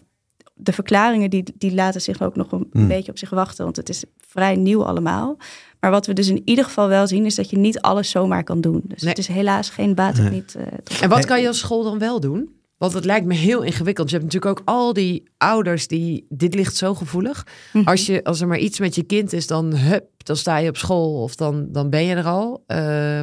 [0.54, 2.88] de verklaringen die, die laten zich ook nog een Hmm.
[2.88, 5.36] beetje op zich wachten, want het is vrij nieuw allemaal.
[5.80, 8.44] Maar wat we dus in ieder geval wel zien, is dat je niet alles zomaar
[8.44, 8.82] kan doen.
[8.86, 9.10] Dus Nee.
[9.10, 10.30] het is helaas geen baat Nee.
[10.30, 10.54] niet.
[10.54, 12.50] eh, En wat kan je als school dan wel doen?
[12.82, 14.10] Want het lijkt me heel ingewikkeld.
[14.10, 16.26] Je hebt natuurlijk ook al die ouders die...
[16.28, 17.46] Dit ligt zo gevoelig.
[17.72, 17.88] Mhm.
[17.88, 20.68] Als, je, als er maar iets met je kind is, dan hup, dan sta je
[20.68, 22.64] op school of dan, dan ben je er al.
[22.66, 23.20] Eh,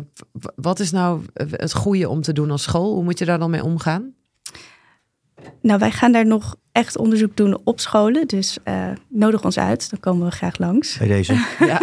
[0.55, 2.93] wat is nou het goede om te doen als school?
[2.93, 4.13] Hoe moet je daar dan mee omgaan?
[5.61, 8.27] Nou, wij gaan daar nog echt onderzoek doen op scholen.
[8.27, 10.97] Dus eh, nodig ons uit, dan komen we graag langs.
[10.97, 11.33] Bij deze.
[11.59, 11.81] Ja.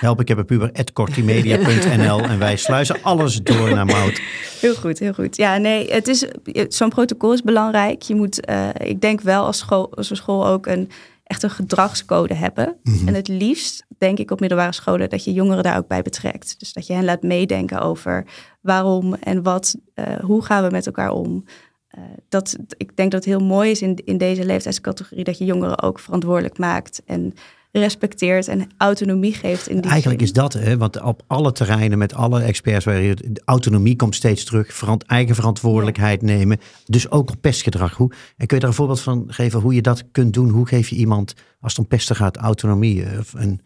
[0.00, 4.20] Help, ik heb een puber, kortimedia.nl en wij sluizen alles door naar Mout.
[4.60, 5.36] Heel goed, heel goed.
[5.36, 6.26] Ja, nee, het is
[6.68, 8.02] zo'n protocol is belangrijk.
[8.02, 10.90] Je moet, eh, ik denk wel als school, als een school ook een
[11.30, 12.76] echt een gedragscode hebben.
[12.82, 13.08] Mhm.
[13.08, 16.58] En het liefst denk ik op middelbare scholen dat je jongeren daar ook bij betrekt.
[16.58, 18.26] Dus dat je hen laat meedenken over
[18.60, 21.44] waarom en wat, eh, hoe gaan we met elkaar om.
[21.88, 25.44] Eh, dat, ik denk dat het heel mooi is in, in deze leeftijdscategorie dat je
[25.44, 27.34] jongeren ook verantwoordelijk maakt en
[27.72, 29.68] respecteert en autonomie geeft.
[29.68, 30.28] In die Eigenlijk zin.
[30.28, 34.44] is dat, hè, want op alle terreinen met alle experts, waar je, autonomie komt steeds
[34.44, 36.58] terug, verant, eigen verantwoordelijkheid nemen.
[36.84, 37.94] Dus ook op pestgedrag.
[37.96, 40.48] Hoe, en kun je daar een voorbeeld van geven hoe je dat kunt doen?
[40.48, 43.02] Hoe geef je iemand, als het om pesten gaat, autonomie?
[43.04, 43.60] eh, Of een,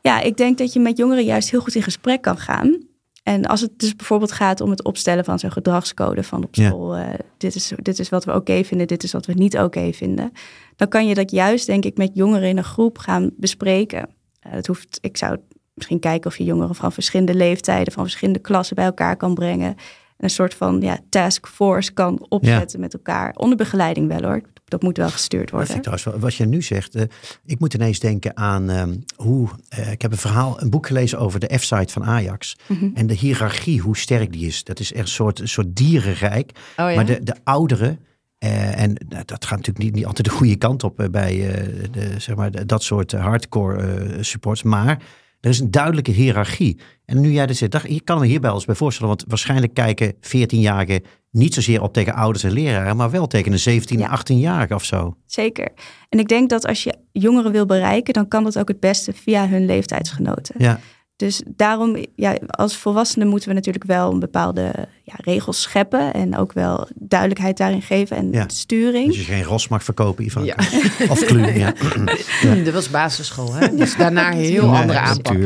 [0.00, 2.78] Ja, ik denk dat je met jongeren juist heel goed in gesprek kan gaan.
[3.22, 6.66] En als het dus bijvoorbeeld gaat om het opstellen van zo'n gedragscode van op Ja.
[6.68, 9.58] school, eh, dit, is, dit is wat we oké vinden, dit is wat we niet
[9.58, 10.32] oké vinden.
[10.76, 14.08] Dan kan je dat juist, denk ik, met jongeren in een groep gaan bespreken.
[14.40, 15.36] Eh, dat hoeft, ik zou
[15.74, 19.68] misschien kijken of je jongeren van verschillende leeftijden, van verschillende klassen bij elkaar kan brengen.
[20.16, 23.34] En een soort van ja, taskforce kan opzetten met elkaar.
[23.36, 24.42] Onder begeleiding wel hoor.
[24.72, 25.80] Dat moet wel gestuurd worden.
[25.80, 26.94] trouwens wat je nu zegt.
[26.94, 27.02] eh,
[27.44, 29.48] ik moet ineens denken aan ehm, hoe.
[29.68, 32.56] eh, ik heb een verhaal, een boek gelezen over de F-site van Ajax.
[32.66, 32.88] Mhm.
[32.94, 34.64] En de hiërarchie, hoe sterk die is.
[34.64, 36.50] Dat is echt een soort, een soort dierenrijk.
[36.76, 36.94] Oh ja?
[36.94, 37.98] Maar de, de ouderen.
[38.38, 41.36] eh, en nou, dat gaat natuurlijk niet, niet altijd de goede kant op bij
[41.90, 44.62] de, zeg maar, dat soort hardcore supports.
[44.62, 45.02] Maar
[45.42, 46.78] er is een duidelijke hiërarchie.
[47.04, 49.08] En nu jij dit zegt, dacht, je kan me hierbij eens bij voorstellen.
[49.08, 52.96] Want waarschijnlijk kijken 14-jarigen niet zozeer op tegen ouders en leraren.
[52.96, 54.20] Maar wel tegen een 17, Ja.
[54.20, 55.16] 18-jarige of zo.
[55.26, 55.68] Zeker.
[56.08, 59.12] En ik denk dat als je jongeren wil bereiken, dan kan dat ook het beste
[59.12, 60.54] via hun leeftijdsgenoten.
[60.58, 60.80] Ja.
[61.22, 66.36] Dus daarom, ja, als volwassenen moeten we natuurlijk wel een bepaalde ja, regels scheppen en
[66.36, 68.44] ook wel duidelijkheid daarin geven en Ja.
[68.48, 69.06] sturing.
[69.06, 70.44] Dus je geen ros mag verkopen, Ivan.
[70.44, 70.54] Ja.
[71.08, 71.72] Of kluwen, ja.
[72.64, 73.74] Dat was basisschool, hè?
[73.74, 75.36] Dus daarna een heel Nee, andere aanpak.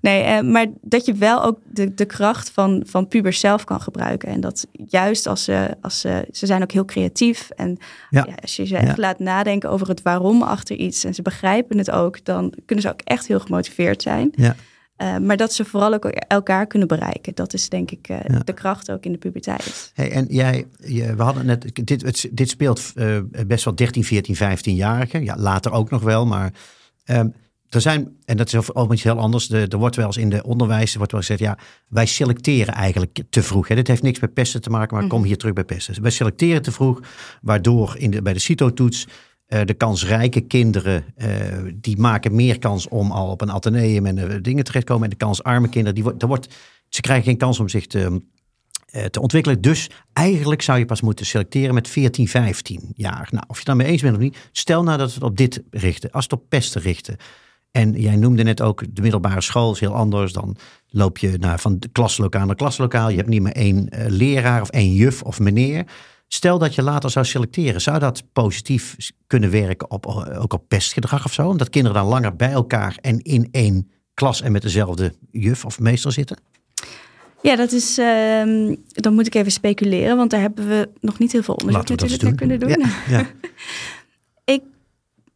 [0.00, 3.80] Nee, eh, maar dat je wel ook de, de kracht van, van pubers zelf kan
[3.80, 4.28] gebruiken.
[4.28, 7.48] En dat juist als ze, als ze, ze zijn ook heel creatief.
[7.56, 7.76] En
[8.10, 8.24] Ja.
[8.28, 9.02] ja, als je ze echt Ja.
[9.02, 11.04] laat nadenken over het waarom achter iets.
[11.04, 14.30] En ze begrijpen het ook, dan kunnen ze ook echt heel gemotiveerd zijn.
[14.34, 14.56] Ja.
[14.96, 17.34] Eh, maar dat ze vooral ook elkaar kunnen bereiken.
[17.34, 18.38] Dat is denk ik eh, Ja.
[18.38, 19.90] de kracht ook in de puberteit.
[19.94, 24.04] Hey, en jij, je, we hadden net, dit, het, dit speelt eh, best wel 13,
[24.04, 25.24] 14, 15-jarigen.
[25.24, 26.52] Ja, later ook nog wel, maar
[27.04, 27.28] ehm,
[27.68, 30.30] er zijn, en dat is over overigens heel anders, de, er wordt wel eens in
[30.30, 33.68] de onderwijs, er wordt wel gezegd, ja, wij selecteren eigenlijk te vroeg.
[33.68, 33.74] Hè.
[33.74, 36.02] Dit heeft niks met pesten te maken, maar ik kom hier terug bij pesten.
[36.02, 37.00] Wij selecteren te vroeg,
[37.42, 39.06] waardoor in de, bij de CITO-toets
[39.46, 41.28] eh, de kansrijke kinderen, eh,
[41.74, 45.04] die maken meer kans om al op een ateneum en eh, dingen terechtkomen.
[45.04, 46.54] En de kansarme kinderen, die er wordt,
[46.88, 48.22] ze krijgen geen kans om zich te,
[49.10, 49.60] te ontwikkelen.
[49.60, 53.28] Dus eigenlijk zou je pas moeten selecteren met 14, 15 jaar.
[53.30, 55.62] Nou, of je daarmee eens bent of niet, stel nou dat we het op dit
[55.70, 57.16] richten, als het op pesten richten.
[57.70, 60.32] En jij noemde net ook de middelbare school is heel anders.
[60.32, 60.56] Dan
[60.88, 63.08] loop je naar, van klaslokaal naar klaslokaal.
[63.08, 65.84] Je hebt niet meer één leraar of één juf of meneer.
[66.34, 70.68] Stel dat je later zou selecteren, zou dat positief kunnen werken op, eh, ook op
[70.68, 71.48] pestgedrag of zo?
[71.48, 75.80] Omdat kinderen dan langer bij elkaar en in één klas en met dezelfde juf of
[75.80, 76.36] meester zitten?
[77.42, 77.98] Ja, dat is.
[77.98, 81.88] ehm, dan moet ik even speculeren, want daar hebben we nog niet heel veel onderzoek
[81.88, 82.68] natuurlijk naar kunnen doen.
[82.68, 83.26] Ja, ja.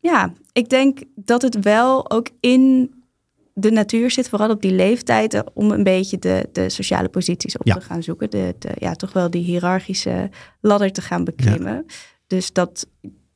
[0.01, 2.93] Ja, ik denk dat het wel ook in
[3.59, 7.67] de natuur zit, vooral op die leeftijden, om een beetje de, de sociale posities op
[7.67, 7.75] Ja.
[7.75, 8.31] te gaan zoeken.
[8.31, 11.87] De, de, ja, toch wel die hiërarchische ladder te gaan beklimmen.
[12.27, 12.87] Dus dat,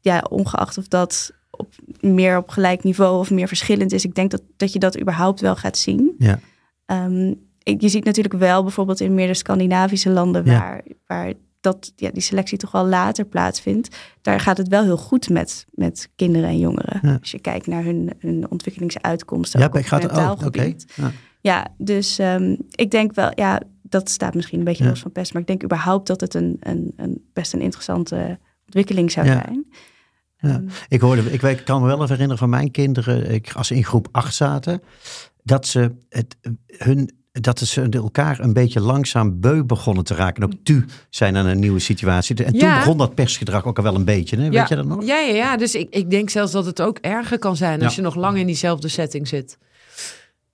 [0.00, 1.68] ja, ongeacht of dat op,
[2.00, 5.40] meer op gelijk niveau of meer verschillend is, ik denk dat, dat je dat überhaupt
[5.40, 6.14] wel gaat zien.
[6.18, 6.38] Ja.
[7.62, 11.32] Ik- je ziet natuurlijk wel bijvoorbeeld in meer de Scandinavische landen waar, waar
[11.62, 13.96] dat, ja, die selectie toch wel later plaatsvindt.
[14.22, 16.98] Daar gaat het wel heel goed met, met kinderen en jongeren.
[17.02, 17.16] Ja.
[17.20, 19.60] Als je kijkt naar hun, hun ontwikkelingsuitkomsten.
[19.60, 20.44] Ja, ik ga het mentaal ook.
[20.44, 20.60] Oké.
[20.60, 20.92] gebied.
[20.94, 21.12] Ja.
[21.40, 25.32] Ja, dus ehm, ik denk wel, ja, dat staat misschien een beetje los van pest.
[25.32, 29.66] Maar ik denk überhaupt dat het een, een, een best een interessante ontwikkeling zou zijn.
[30.36, 30.48] Ja.
[30.48, 33.74] Ehm, Ik, hoorde, ik kan me wel even herinneren van mijn kinderen, ik, als ze
[33.74, 34.82] in groep 8 zaten,
[35.42, 40.42] dat ze, het, hun, dat ze elkaar een beetje langzaam beu begonnen te raken.
[40.42, 42.36] En ook tu zijn aan een nieuwe situatie.
[42.44, 42.78] En toen Ja.
[42.78, 44.36] begon dat persgedrag ook al wel een beetje.
[44.36, 44.48] Hè?
[44.50, 45.04] Weet je dat nog?
[45.04, 45.56] Ja, ja, ja.
[45.56, 47.96] Dus ik, ik denk zelfs dat het ook erger kan zijn als Ja.
[47.96, 49.58] je nog lang in diezelfde setting zit.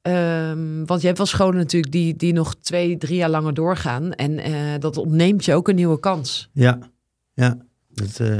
[0.02, 4.12] Ehm, want je hebt wel scholen natuurlijk die, die nog twee, drie jaar langer doorgaan.
[4.12, 6.48] En eh, dat ontneemt je ook een nieuwe kans.
[6.52, 6.78] Ja,
[7.34, 7.56] ja.
[7.88, 8.38] Dat, eh,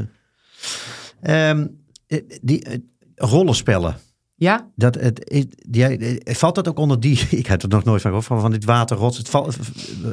[1.51, 1.67] ehm,
[2.07, 3.97] eh, die rollenspellen.
[4.41, 7.27] Ja, Dat, het, het- eh, valt dat ook onder die?
[7.31, 9.19] Ik heb er nog nooit van gehoord van, van dit waterrots.
[9.19, 9.51] Het val,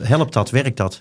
[0.02, 0.50] helpt dat?
[0.50, 1.00] Werkt dat?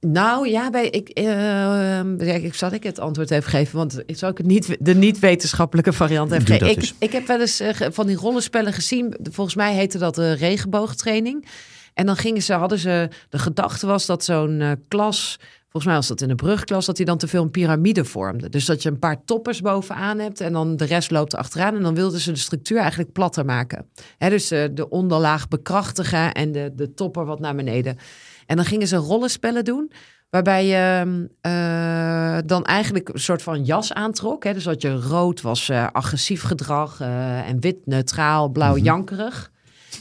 [0.00, 3.76] nou ja, bij, ik, ja, ik zal ik het antwoord even geven.
[3.76, 6.68] Want ik zal ik het niet, de niet-wetenschappelijke variant even geven.
[6.68, 9.16] Ik, ik heb wel eens eh, van die rollenspellen gezien.
[9.30, 11.46] Volgens mij heette dat de regenboogtraining.
[11.94, 15.38] En dan gingen ze, hadden ze, de gedachte was dat zo'n eh, klas,
[15.74, 18.48] volgens mij was dat in de brugklas, dat die dan te veel een piramide vormde.
[18.48, 21.74] Dus dat je een paar toppers bovenaan hebt en dan de rest loopt achteraan.
[21.74, 23.86] En dan wilden ze de structuur eigenlijk platter maken.
[24.18, 27.98] Hè, dus eh, de onderlaag bekrachtigen en de, de topper wat naar beneden.
[28.46, 29.92] En dan gingen ze rollenspellen doen.
[30.30, 34.44] Waarbij je eh, dan eigenlijk een soort van jas aantrok.
[34.44, 34.52] Hè?
[34.52, 39.50] Dus dat je rood was eh, agressief gedrag en wit neutraal, blauw jankerig.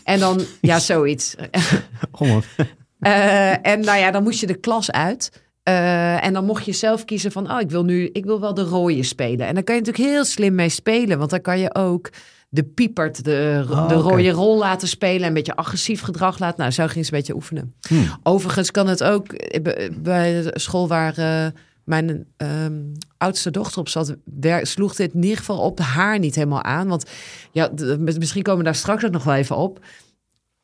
[0.03, 1.35] En dan, ja, zoiets.
[3.61, 5.42] En nou ja, dan moest je de klas uit.
[5.63, 8.53] Eh, en dan mocht je zelf kiezen van, oh, ik wil nu, ik wil wel
[8.53, 9.47] de rode spelen.
[9.47, 12.09] En dan kan je natuurlijk heel slim mee spelen, want dan kan je ook
[12.49, 16.59] de piepert, de, Oh, de rode rol laten spelen en een beetje agressief gedrag laten.
[16.59, 17.73] Nou, zo ging ze een beetje oefenen.
[17.87, 18.05] Hmm.
[18.23, 21.45] Overigens kan het ook eh, bij- bij de school waar eh,
[21.83, 22.81] mijn ehm,
[23.17, 24.15] oudste dochter op zat,
[24.61, 26.87] sloeg dit in ieder geval op haar niet helemaal aan.
[26.87, 27.09] Want
[27.51, 29.79] ja, misschien komen we daar straks ook nog wel even op.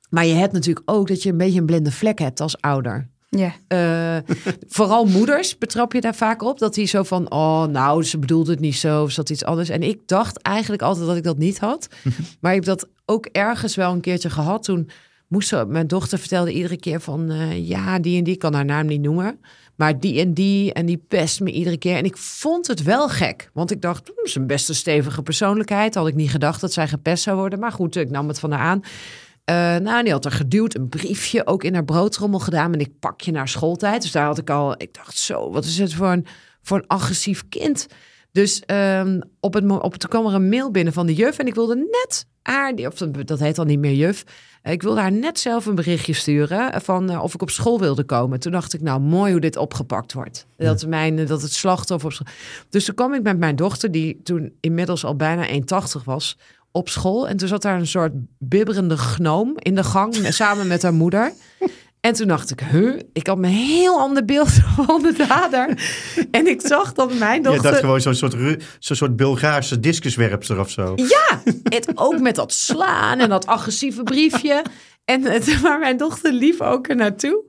[0.10, 3.10] Maar je hebt natuurlijk ook dat je een beetje een blinde vlek hebt als ouder.
[3.30, 3.54] Ja.
[3.68, 4.36] Eh,
[4.68, 6.60] vooral moeders betrap je daar vaak op.
[6.60, 9.04] Dat die zo van, oh nou, ze bedoelde het niet zo.
[9.04, 9.70] Of dat iets anders?
[9.70, 11.88] En ik dacht eigenlijk altijd dat ik dat niet had.
[12.42, 14.64] maar ik heb dat ook ergens wel een keertje gehad.
[14.64, 14.90] Toen
[15.28, 17.32] moest ze, mijn dochter vertelde iedere keer van...
[17.32, 19.40] eh, ja, die en die kan haar naam niet noemen.
[19.76, 21.96] Maar die en die en die pest me iedere keer.
[21.96, 23.50] En ik vond het wel gek.
[23.54, 25.96] Want ik dacht, hm, is een best een stevige persoonlijkheid.
[25.96, 27.60] Had ik niet gedacht dat zij gepest zou worden.
[27.60, 28.84] Maar goed, ik nam het van haar aan.
[29.50, 32.74] Eh, nou, die had er geduwd, een briefje ook in haar broodrommel gedaan.
[32.74, 34.02] En ik pak je naar schooltijd.
[34.02, 36.26] Dus daar had ik al, ik dacht zo, wat is het voor een,
[36.62, 37.88] voor een agressief kind?
[38.32, 41.38] Dus ehm, op het, op, toen kwam er een mail binnen van de juf.
[41.38, 42.94] En ik wilde net haar, of
[43.26, 44.24] dat heet al niet meer juf.
[44.62, 47.80] Eh, Ik wilde haar net zelf een berichtje sturen van eh, of ik op school
[47.80, 48.40] wilde komen.
[48.40, 50.46] Toen dacht ik, nou mooi hoe dit opgepakt wordt.
[50.58, 52.28] Dat, mijn, dat het slachtoffer op school.
[52.70, 56.38] Dus toen kwam ik met mijn dochter, die toen inmiddels al bijna 1,80 was,
[56.72, 57.28] op school.
[57.28, 61.34] En toen zat daar een soort bibberende gnoom in de gang samen met haar moeder.
[62.02, 63.00] En toen dacht ik, huh?
[63.14, 65.82] Ik had een heel ander beeld van de dader.
[66.32, 67.64] En ik zag dat mijn Je dochter...
[67.64, 68.36] dacht gewoon zo'n soort,
[68.80, 70.94] zo'n soort Bulgaarse discuswerpster of zo.
[70.96, 74.64] Ja, het ook met dat slaan en dat agressieve briefje.
[75.06, 77.44] En het, maar mijn dochter liep ook er naartoe.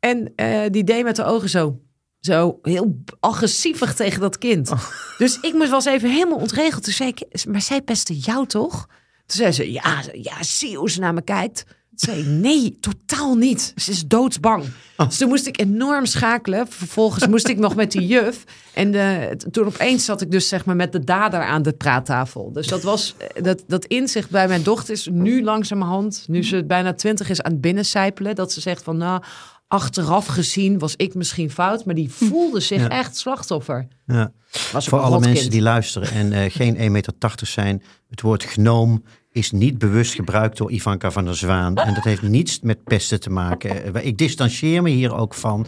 [0.00, 1.80] En eh, die deed met de ogen zo,
[2.20, 4.72] zo heel agressievig tegen dat kind.
[5.18, 6.84] Dus ik moest was even helemaal ontregeld.
[6.84, 8.86] Toen zei ik, maar zij pestte jou toch?
[9.26, 11.64] Toen zei ze, ja, ja zie hoe ze naar me kijkt.
[11.96, 13.72] Toen zei ik, nee, totaal niet.
[13.76, 14.64] Ze is doodsbang.
[14.96, 16.68] Dus toen moest ik enorm schakelen.
[16.68, 18.44] Vervolgens moest ik nog met die juf.
[18.74, 22.52] En de, toen opeens zat ik dus zeg maar met de dader aan de praattafel.
[22.52, 26.64] Dus dat was eh, dat, dat inzicht bij mijn dochter is nu langzamerhand, nu ze
[26.64, 29.22] bijna twintig is aan het binnencijpelen, dat ze zegt van nou,
[29.68, 32.88] achteraf gezien was ik misschien fout, maar die voelde zich Ja.
[32.88, 33.88] echt slachtoffer.
[34.06, 34.32] Ja.
[34.72, 37.12] Was Voor alle mensen die luisteren en eh, geen 1,80 meter
[37.46, 37.82] zijn.
[38.08, 41.76] Het woord gnoom is niet bewust gebruikt door Ivanka van der Zwaan.
[41.76, 43.94] En dat heeft niets met pesten te maken.
[43.94, 45.66] Eh, Ik distancieer me hier ook van.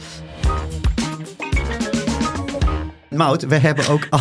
[3.10, 4.20] Mout, we hebben ook al...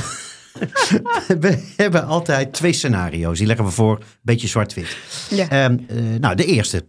[1.39, 3.37] we hebben altijd twee scenario's.
[3.37, 4.97] Die leggen we voor, een beetje zwart-wit.
[5.29, 5.49] Ja.
[5.49, 6.85] Ehm, eh, nou, de eerste.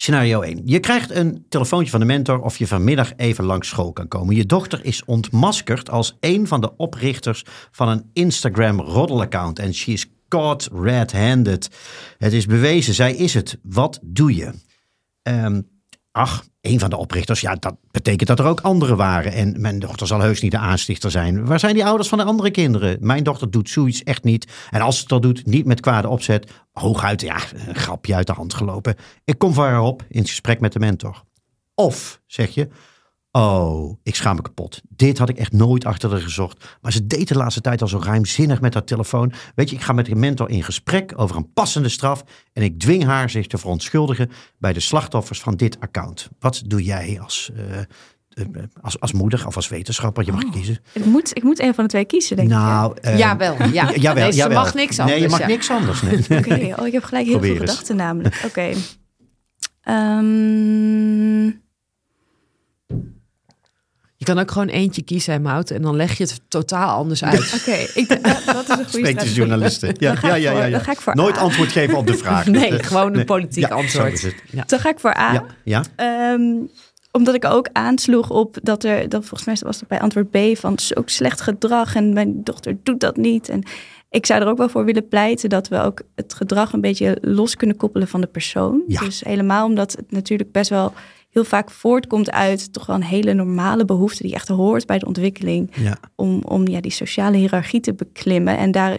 [0.00, 0.62] Scenario 1.
[0.64, 4.34] Je krijgt een telefoontje van de mentor of je vanmiddag even langs school kan komen.
[4.34, 9.58] Je dochter is ontmaskerd als een van de oprichters van een Instagram roddelaccount.
[9.58, 11.70] En she is caught red-handed.
[12.18, 13.58] Het is bewezen, zij is het.
[13.62, 14.52] Wat doe je?
[15.22, 15.60] Ehm,
[16.18, 19.32] ach, een van de oprichters, ja, dat betekent dat er ook anderen waren.
[19.32, 21.46] En mijn dochter zal heus niet de aanstichter zijn.
[21.46, 22.96] Waar zijn die ouders van de andere kinderen?
[23.00, 24.52] Mijn dochter doet zoiets echt niet.
[24.70, 26.50] En als ze het al doet, niet met kwade opzet.
[26.72, 28.94] Hooguit, ja, een grapje uit de hand gelopen.
[29.24, 31.22] Ik kom voor haar op in gesprek met de mentor.
[31.74, 32.68] Of, zeg je,
[33.30, 34.80] Oh, ik schaam me kapot.
[34.88, 36.76] Dit had ik echt nooit achter haar gezocht.
[36.80, 39.32] Maar ze deed de laatste tijd al zo ruimzinnig met haar telefoon.
[39.54, 42.24] Weet je, ik ga met de mentor in gesprek over een passende straf.
[42.52, 46.28] En ik dwing haar zich te verontschuldigen bij de slachtoffers van dit account.
[46.38, 47.86] Wat doe jij als, eh, eh,
[48.80, 50.24] als, als moeder of als wetenschapper?
[50.24, 50.52] Je mag Oh.
[50.52, 50.78] kiezen.
[50.92, 53.92] Ik moet, ik moet een van de twee kiezen, denk Nou, eh, Jawel, ja.
[53.94, 54.58] jawel, Nee, ze jawel.
[54.62, 55.46] mag niks anders, Nee, je mag ja.
[55.46, 56.02] niks anders.
[56.02, 56.16] Nee.
[56.16, 56.30] ik.
[56.38, 57.70] Oké, oh, ik heb gelijk heel Probeer veel eens.
[57.70, 58.42] gedachten namelijk.
[58.46, 58.72] Oké.
[59.82, 61.50] Ehm,
[64.34, 65.70] kan ook gewoon eentje kiezen, hè, Mout.
[65.70, 67.54] En dan leg je het totaal anders uit.
[67.60, 69.94] Oké, ik dat is een goede Spreekt de journalisten.
[69.98, 70.70] Ja, ja, ja, ja, ja.
[70.70, 71.40] dan ga ik voor Nooit A.
[71.40, 72.46] antwoord geven op de vraag.
[72.46, 73.90] Nee, gewoon een politiek Ja, antwoord.
[73.90, 74.34] zo is het.
[74.50, 74.64] Ja.
[74.66, 75.32] Dan ga ik voor A.
[75.32, 75.82] Ja, ja.
[75.96, 76.42] Ehm,
[77.12, 80.38] omdat ik ook aansloeg op dat er, dat volgens mij was dat bij antwoord B
[80.52, 83.48] van het is ook slecht gedrag en mijn dochter doet dat niet.
[83.48, 83.62] En
[84.10, 87.18] ik zou er ook wel voor willen pleiten dat we ook het gedrag een beetje
[87.20, 88.82] los kunnen koppelen van de persoon.
[88.86, 89.00] Ja.
[89.00, 90.92] Dus helemaal omdat het natuurlijk best wel
[91.38, 95.06] heel vaak voortkomt uit toch wel een hele normale behoefte die echt hoort bij de
[95.06, 95.98] ontwikkeling ja.
[96.14, 98.56] om, om ja, die sociale hiërarchie te beklimmen.
[98.58, 98.98] En daar,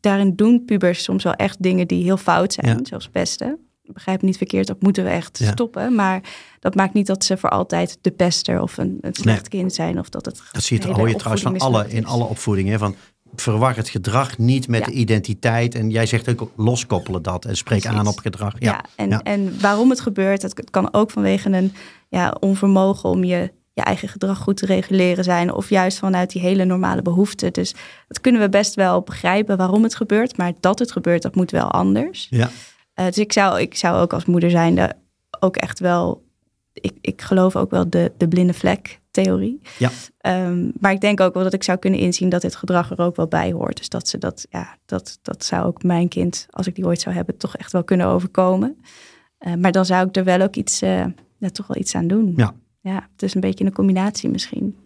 [0.00, 2.78] daarin doen pubers soms wel echt dingen die heel fout zijn, Ja.
[2.82, 3.58] zoals pesten.
[3.82, 5.50] Begrijp niet verkeerd, dat moeten we echt Ja.
[5.50, 5.94] stoppen.
[5.94, 6.20] Maar
[6.60, 9.98] dat maakt niet dat ze voor altijd de pester of een, een slecht kind zijn.
[9.98, 12.78] Of dat het Dat zie je, hoor je trouwens van alle, in alle opvoedingen.
[12.78, 12.94] Van,
[13.40, 15.74] verwar het gedrag niet met de identiteit.
[15.74, 17.98] En jij zegt ook loskoppelen dat en spreek Precies.
[17.98, 18.54] aan op gedrag.
[18.58, 21.72] Ja, Ja, en, en waarom het gebeurt, dat het kan ook vanwege een
[22.08, 25.52] ja, onvermogen om je, je eigen gedrag goed te reguleren zijn.
[25.52, 27.52] Of juist vanuit die hele normale behoeften.
[27.52, 27.74] Dus
[28.08, 30.36] dat kunnen we best wel begrijpen waarom het gebeurt.
[30.36, 32.26] Maar dat het gebeurt, dat moet wel anders.
[32.30, 32.50] ja.
[32.94, 34.92] Eh, dus ik zou, ik zou ook als moeder zijnde
[35.40, 36.28] ook echt wel...
[36.80, 39.60] Ik, ik geloof ook wel de, de blinde vlek theorie.
[39.78, 39.90] Ja.
[40.18, 42.98] Ehm, maar ik denk ook wel dat ik zou kunnen inzien dat dit gedrag er
[42.98, 43.76] ook wel bij hoort.
[43.76, 47.00] Dus dat ze dat, ja, dat, dat zou ook mijn kind, als ik die ooit
[47.00, 48.78] zou hebben, toch echt wel kunnen overkomen.
[49.38, 51.04] Eh, maar dan zou ik er wel ook iets, eh,
[51.38, 52.32] ja, toch wel iets aan doen.
[52.36, 52.54] Ja.
[52.80, 54.76] Ja, het is een beetje een combinatie misschien.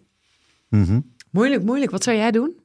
[0.69, 0.99] Mhm.
[1.31, 1.91] Moeilijk, moeilijk.
[1.91, 2.59] Wat zou jij doen?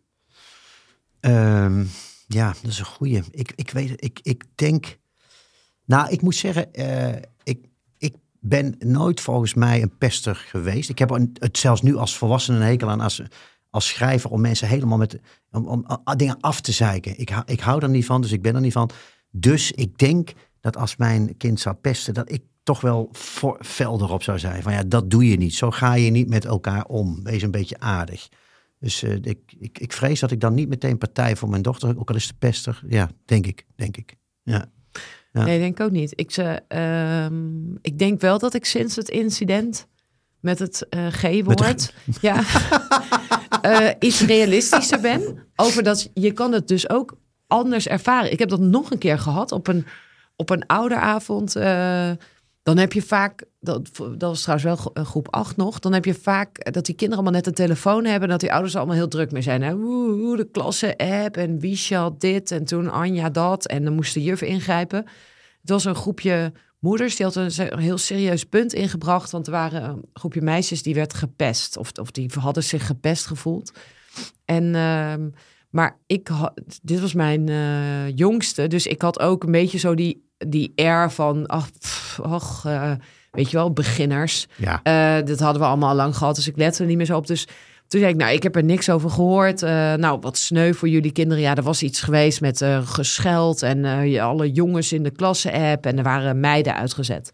[1.21, 1.85] Ehm,
[2.27, 3.23] ja, dat is een goeie.
[3.31, 4.99] Ik, ik weet ik, ik denk...
[5.85, 7.23] Nou, ik moet zeggen, eh,
[8.41, 10.89] ben nooit volgens mij een pester geweest.
[10.89, 13.23] Ik heb het zelfs nu als volwassene een hekel aan als,
[13.71, 15.21] als schrijver om mensen helemaal met
[15.51, 17.19] om, om, om dingen af te zeiken.
[17.19, 18.91] Ik, ik hou er niet van, dus ik ben er niet van.
[19.31, 23.59] Dus ik denk dat als mijn kind zou pesten, dat ik toch wel voor,
[24.19, 24.63] zou zijn.
[24.63, 25.55] Van ja, dat doe je niet.
[25.55, 27.23] Zo ga je niet met elkaar om.
[27.23, 28.29] Wees een beetje aardig.
[28.79, 31.99] Dus eh, ik, ik, ik vrees dat ik dan niet meteen partij voor mijn dochter,
[31.99, 32.83] ook al is de pester.
[32.89, 34.17] Ja, denk ik, denk ik.
[34.43, 34.71] Ja.
[35.33, 35.45] Ja.
[35.45, 36.13] Nee, denk ik ook niet.
[36.15, 39.87] Ik, ze, ehm, ik denk wel dat ik sinds het incident
[40.41, 42.43] met het eh G-woord ja,
[43.63, 45.47] eh, iets realistischer ben.
[45.57, 48.33] Over dat je kan het dus ook anders ervaren.
[48.33, 49.87] Ik heb dat nog een keer gehad op een,
[50.37, 51.57] op een ouderavond.
[51.57, 52.11] eh,
[52.71, 56.05] dan heb je vaak, dat, dat was trouwens wel eh, groep 8 nog, dan heb
[56.05, 58.79] je vaak dat die kinderen allemaal net een telefoon hebben en dat die ouders er
[58.79, 59.63] allemaal heel druk mee zijn.
[59.63, 59.75] Hè?
[59.75, 64.23] Oeh, de klasse-app en wie had dit en toen Anja dat en dan moest de
[64.23, 64.99] juf ingrijpen.
[65.61, 69.85] Het was een groepje moeders, die had een heel serieus punt ingebracht, want er waren
[69.85, 73.73] een groepje meisjes die werd gepest of, of die hadden zich gepest gevoeld.
[74.45, 75.29] En, ehm,
[75.71, 76.53] maar ik had,
[76.83, 81.11] dit was mijn eh, jongste, dus ik had ook een beetje zo die, die air
[81.11, 82.93] van, ach, pff, ach eh,
[83.31, 84.47] weet je wel, beginners.
[84.57, 84.81] Ja.
[84.83, 87.17] Eh, dat hadden we allemaal al lang gehad, dus ik lette er niet meer zo
[87.17, 87.27] op.
[87.27, 87.45] Dus
[87.87, 89.63] toen zei ik, nou, ik heb er niks over gehoord.
[89.63, 91.43] Eh, nou, wat sneu voor jullie kinderen.
[91.43, 93.85] Ja, er was iets geweest met gescheld en
[94.21, 97.31] alle jongens in de klasse-app en er waren meiden uitgezet.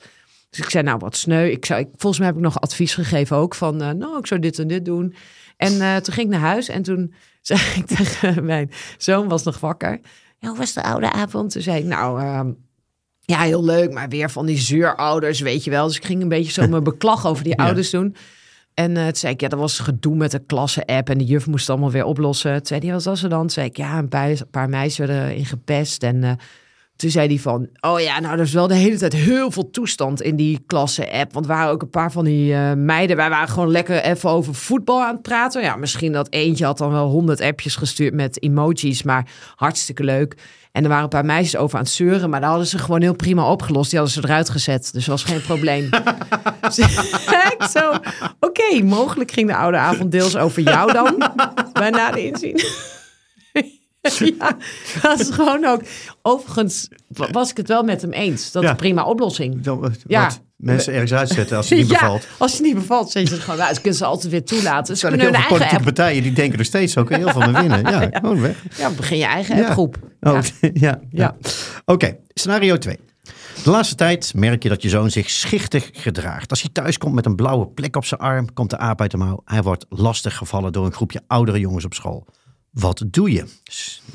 [0.51, 1.51] Dus ik zei, nou, wat sneu.
[1.51, 4.41] Ik zou, ik, volgens mij heb ik nog advies gegeven ook van, nou, ik zou
[4.41, 5.14] dit en dit doen.
[5.57, 9.43] En eh, toen ging ik naar huis en toen zei ik tegen mijn zoon, was
[9.43, 10.01] nog wakker.
[10.39, 11.53] Ja, hoe was de oude avond?
[11.53, 12.51] Toen zei ik, nou, ehm,
[13.21, 15.87] ja, heel leuk, maar weer van die zuurouders, weet je wel.
[15.87, 17.65] Dus ik ging een beetje zo mijn beklag over die Ja.
[17.65, 18.17] ouders doen.
[18.75, 21.47] En eh toen zei ik, ja, dat was gedoe met de klasse-app en de juf
[21.47, 22.57] moest het allemaal weer oplossen.
[22.57, 23.41] Toen zei hij, wat was er dan?
[23.41, 26.03] Toen zei ik, ja, een paar, een paar meisjes werden in gepest.
[26.03, 26.33] En eh,
[26.97, 29.70] toen zei hij van, oh ja, nou, er is wel de hele tijd heel veel
[29.70, 31.32] toestand in die klasse-app.
[31.32, 34.30] Want er waren ook een paar van die eh, meiden, wij waren gewoon lekker even
[34.30, 35.62] over voetbal aan het praten.
[35.62, 40.36] Ja, misschien dat eentje had dan wel honderd appjes gestuurd met emojis, maar hartstikke leuk.
[40.72, 43.03] En er waren een paar meisjes over aan het zeuren, maar daar hadden ze gewoon
[43.03, 43.90] heel prima opgelost.
[43.90, 45.88] Die hadden ze eruit gezet, dus dat was geen probleem.
[46.61, 47.92] Dus ik zo,
[48.40, 51.30] oké, mogelijk ging de oude avond deels over jou dan,
[51.72, 52.61] bij na de inzien.
[54.39, 54.57] ja,
[55.03, 55.81] dat is gewoon ook.
[56.23, 58.53] Overigens wa- was ik het wel met hem eens.
[58.53, 58.71] Dat Ja.
[58.71, 59.61] een prima oplossing.
[59.63, 60.41] Dan, Ja, wat?
[60.57, 62.27] mensen ergens uitzetten als het niet ja, bevalt.
[62.39, 63.75] als je niet bevalt, je het gewoon uit.
[63.75, 64.89] Ze kunnen ze altijd weer toelaten.
[64.91, 65.95] Er Ze zijn ook kunnen heel hun veel eigen politieke app...
[65.95, 67.81] partijen die denken nog steeds je heel veel mee winnen.
[67.93, 68.63] Ja, gewoon weg.
[68.77, 69.97] Ja, begin je eigen appgroep.
[70.21, 70.41] Oh, Ja.
[70.61, 70.71] ja.
[70.73, 71.37] ja, Ja.
[71.85, 72.99] Oké, scenario 2.
[73.65, 76.51] De laatste tijd merk je dat je zoon zich schichtig gedraagt.
[76.51, 79.11] Als hij thuis komt met een blauwe plek op zijn arm, komt de aap uit
[79.11, 79.41] de mouw.
[79.45, 82.27] Hij wordt lastig gevallen door een groepje oudere jongens op school.
[82.79, 83.45] Wat doe je?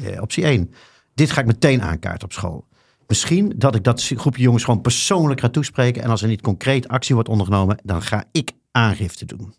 [0.04, 0.72] Eh, Optie 1.
[1.14, 2.68] Dit ga ik meteen aankaarten op school.
[3.08, 6.04] Misschien dat ik dat groepje jongens gewoon persoonlijk ga toespreken.
[6.04, 9.54] En als er niet concreet actie wordt ondergenomen, dan ga ik aangifte doen.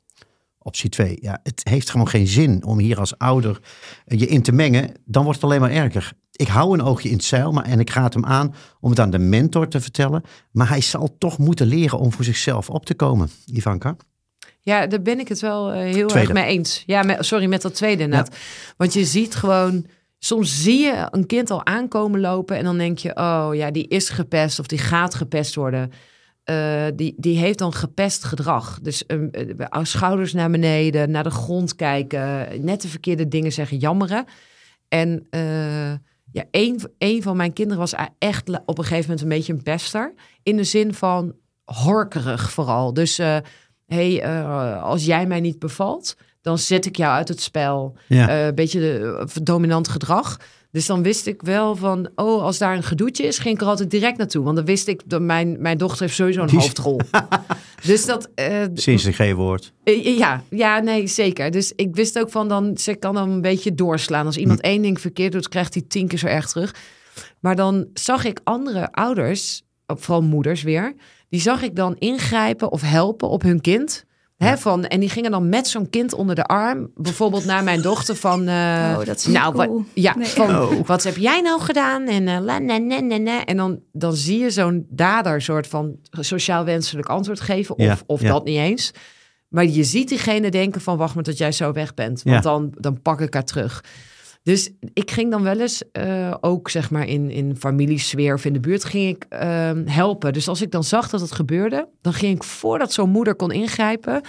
[0.59, 1.18] Optie 2.
[1.20, 3.61] Ja, het heeft gewoon geen zin om hier als ouder
[4.05, 4.92] eh, je in te mengen.
[5.05, 6.12] Dan wordt het alleen maar erger.
[6.32, 9.00] Ik hou een oogje in het zeil maar, en ik raad hem aan om het
[9.00, 10.22] aan de mentor te vertellen.
[10.53, 13.30] Maar hij zal toch moeten leren om voor zichzelf op te komen.
[13.46, 13.96] Ivanka?
[14.62, 16.18] Ja, daar ben ik het wel eh, heel Tweede.
[16.18, 16.82] erg mee eens.
[16.86, 18.36] Ja, met- sorry, met dat tweede inderdaad.
[18.76, 19.86] Want je ziet gewoon...
[20.18, 23.16] Soms zie je een kind al aankomen lopen en dan denk je...
[23.16, 25.90] oh ja, die is gepest of die gaat gepest worden.
[26.44, 28.78] Eh, die, die heeft dan gepest gedrag.
[28.82, 32.48] Dus ehm, eh, schouders naar beneden, naar de grond kijken...
[32.64, 34.24] net de verkeerde dingen zeggen, jammeren.
[34.88, 35.26] En
[36.32, 39.52] ja, een, een van mijn kinderen was echt la- op een gegeven moment een beetje
[39.52, 40.14] een pester.
[40.42, 41.34] In de zin van
[41.64, 42.94] horkerig vooral.
[42.94, 43.20] Dus...
[43.93, 47.97] hey, eh, als jij mij niet bevalt, dan zet ik jou uit het spel.
[48.09, 48.47] Ja.
[48.47, 50.36] Eh, beetje de, of dominant gedrag.
[50.70, 53.66] Dus dan wist ik wel van, oh, als daar een gedoetje is, ging ik er
[53.66, 54.45] altijd direct naartoe.
[54.45, 57.01] Want dan wist ik, dat mijn, mijn dochter heeft sowieso een Die hoofdrol.
[57.86, 59.72] dus dat, eh, Sinds een G-woord.
[59.84, 61.51] eh, Ja, ja, nee, zeker.
[61.51, 64.26] Dus ik wist ook van dan, ze kan dan een beetje doorslaan.
[64.26, 66.74] Als iemand één ding verkeerd doet, krijgt hij tien keer zo erg terug.
[67.40, 70.95] Maar dan zag ik andere ouders, vooral moeders weer,
[71.33, 74.05] die zag ik dan ingrijpen of helpen op hun kind.
[74.37, 77.83] Hè, van, en die gingen dan met zo'n kind onder de arm, bijvoorbeeld naar mijn
[77.83, 78.49] dochter van...
[78.49, 79.66] eh, Oh, dat is nou, cool.
[79.76, 80.26] wat, ja, Nee.
[80.26, 80.87] van, Oh.
[80.87, 82.07] wat heb jij nou gedaan?
[82.07, 83.45] En, eh, la, na, na, na, na.
[83.45, 87.78] en dan, dan zie je zo'n dader soort van sociaal wenselijk antwoord geven.
[87.78, 88.28] Of, Ja, of ja.
[88.28, 88.91] dat niet eens.
[89.49, 92.22] Maar je ziet diegene denken van wacht maar tot jij zo weg bent.
[92.22, 92.51] Want Ja.
[92.51, 93.85] dan, dan pak ik haar terug.
[94.43, 98.53] Dus ik ging dan wel eens eh, ook zeg maar in, in familiesfeer of in
[98.53, 100.32] de buurt ging ik ehm, helpen.
[100.32, 103.51] Dus als ik dan zag dat het gebeurde, dan ging ik voordat zo'n moeder kon
[103.51, 104.22] ingrijpen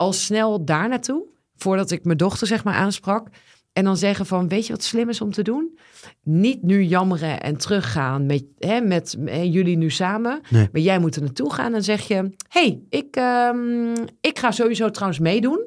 [0.00, 1.22] al snel daar naartoe.
[1.56, 3.28] Voordat ik mijn dochter zeg maar aansprak.
[3.72, 5.78] En dan zeggen van, weet je wat slim is om te doen?
[6.22, 10.40] Niet nu jammeren en teruggaan met, hè, met hè, jullie nu samen.
[10.48, 10.68] Nee.
[10.72, 12.30] Maar jij moet er naartoe gaan en zeg je...
[12.48, 15.66] hey, ik, ehm, ik ga sowieso trouwens meedoen.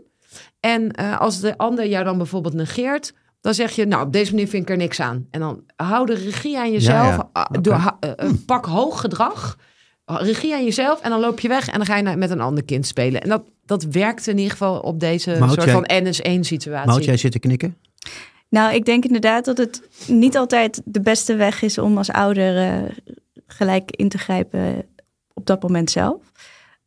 [0.59, 3.13] En eh, als de ander jou dan bijvoorbeeld negeert...
[3.43, 5.27] dan zeg je, nou, op deze manier vind ik er niks aan.
[5.31, 7.15] En dan hou de regie aan jezelf.
[7.15, 7.29] ja.
[7.33, 9.57] Ah, ha- eh, pak hoog gedrag.
[10.05, 11.67] Regie aan jezelf en dan loop je weg...
[11.67, 13.21] en dan ga je naar- met een ander kind spelen.
[13.21, 16.89] En dat, dat werkt in ieder geval op deze Mout, soort jij- van NS1-situatie.
[16.89, 17.77] Mout, jij zit te knikken?
[18.49, 22.57] Nou, ik denk inderdaad dat het niet altijd de beste weg is om als ouder
[22.57, 22.81] eh,
[23.47, 24.85] gelijk in te grijpen
[25.33, 26.21] op dat moment zelf.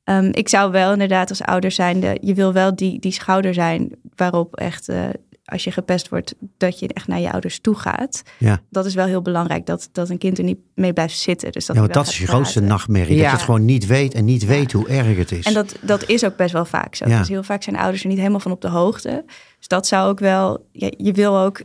[0.05, 3.93] Ehm, ik zou wel inderdaad als ouder zijnde, je wil wel die, die schouder zijn
[4.17, 5.05] waarop echt, eh,
[5.47, 8.23] als je gepest wordt, dat je echt naar je ouders toe gaat.
[8.39, 8.61] Ja.
[8.71, 11.53] Dat is wel heel belangrijk, dat, dat een kind er niet mee blijft zitten.
[11.53, 13.17] Dus dat ja, want dat is je grootste nachtmerrie.
[13.17, 15.45] Dat je het gewoon niet weet en niet weet hoe erg het is.
[15.45, 17.09] En dat, dat is ook best wel vaak zo.
[17.09, 17.19] Ja.
[17.19, 19.25] Dus heel vaak zijn ouders er niet helemaal van op de hoogte.
[19.59, 20.67] Dus dat zou ook wel...
[20.73, 21.63] Ja, je wil ook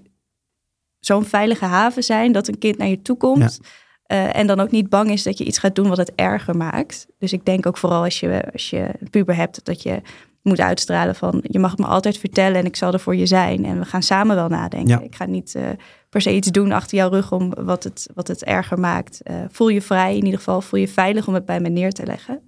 [0.99, 3.59] zo'n veilige haven zijn dat een kind naar je toe komt.
[4.03, 6.57] eh, en dan ook niet bang is dat je iets gaat doen wat het erger
[6.57, 7.07] maakt.
[7.17, 9.65] Dus ik denk ook vooral als je, als je een puber hebt...
[9.65, 10.01] dat je
[10.43, 11.39] moet uitstralen van...
[11.41, 13.65] je mag het me altijd vertellen en ik zal er voor je zijn.
[13.65, 14.89] En we gaan samen wel nadenken.
[14.89, 14.99] Ja.
[14.99, 15.63] Ik ga niet eh,
[16.09, 17.31] per se iets doen achter jouw rug...
[17.31, 19.21] om wat het, wat het erger maakt.
[19.21, 21.91] Eh, voel je vrij, in ieder geval voel je veilig om het bij me neer
[21.91, 22.43] te leggen.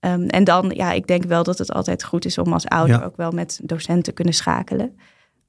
[0.00, 2.98] Ehm, en dan, ja, ik denk wel dat het altijd goed is om als ouder
[2.98, 3.04] Ja.
[3.04, 4.96] ook wel met docenten te kunnen schakelen.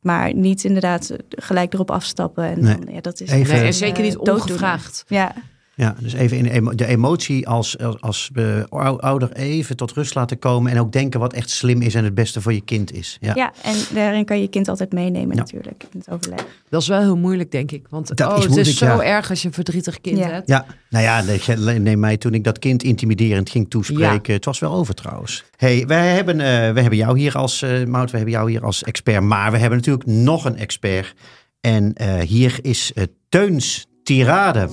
[0.01, 2.43] Maar niet inderdaad gelijk erop afstappen.
[2.43, 2.75] En Nee.
[2.79, 4.41] dan, ja, dat is Even- Nee, Eh, en zeker niet dooddoener.
[4.43, 5.03] ongevraagd.
[5.07, 5.33] Ja,
[5.75, 8.31] Ja, dus even in de, emo- de emotie als, als, als
[8.69, 10.71] ou- ouder even tot rust laten komen.
[10.71, 13.17] En ook denken wat echt slim is en het beste voor je kind is.
[13.21, 13.53] Ja, ja.
[13.63, 15.41] en daarin kan je kind altijd meenemen Ja.
[15.41, 16.45] natuurlijk in het overleg.
[16.69, 17.85] Dat is wel heel moeilijk, denk ik.
[17.89, 19.03] Want Dat oh, is het is zo ja.
[19.03, 20.27] erg als je een verdrietig kind Ja.
[20.29, 20.47] hebt.
[20.47, 21.21] Ja, nou ja,
[21.57, 24.33] nee, neem mij toen ik dat kind intimiderend ging toespreken.
[24.33, 25.43] Het was wel over trouwens.
[25.55, 28.63] hey, wij hebben, eh, we hebben jou hier als, eh Mout, we hebben jou hier
[28.65, 29.23] als expert.
[29.23, 31.13] Maar we hebben natuurlijk nog een expert.
[31.61, 32.91] En eh, hier is
[33.29, 34.69] Teuns Tirade.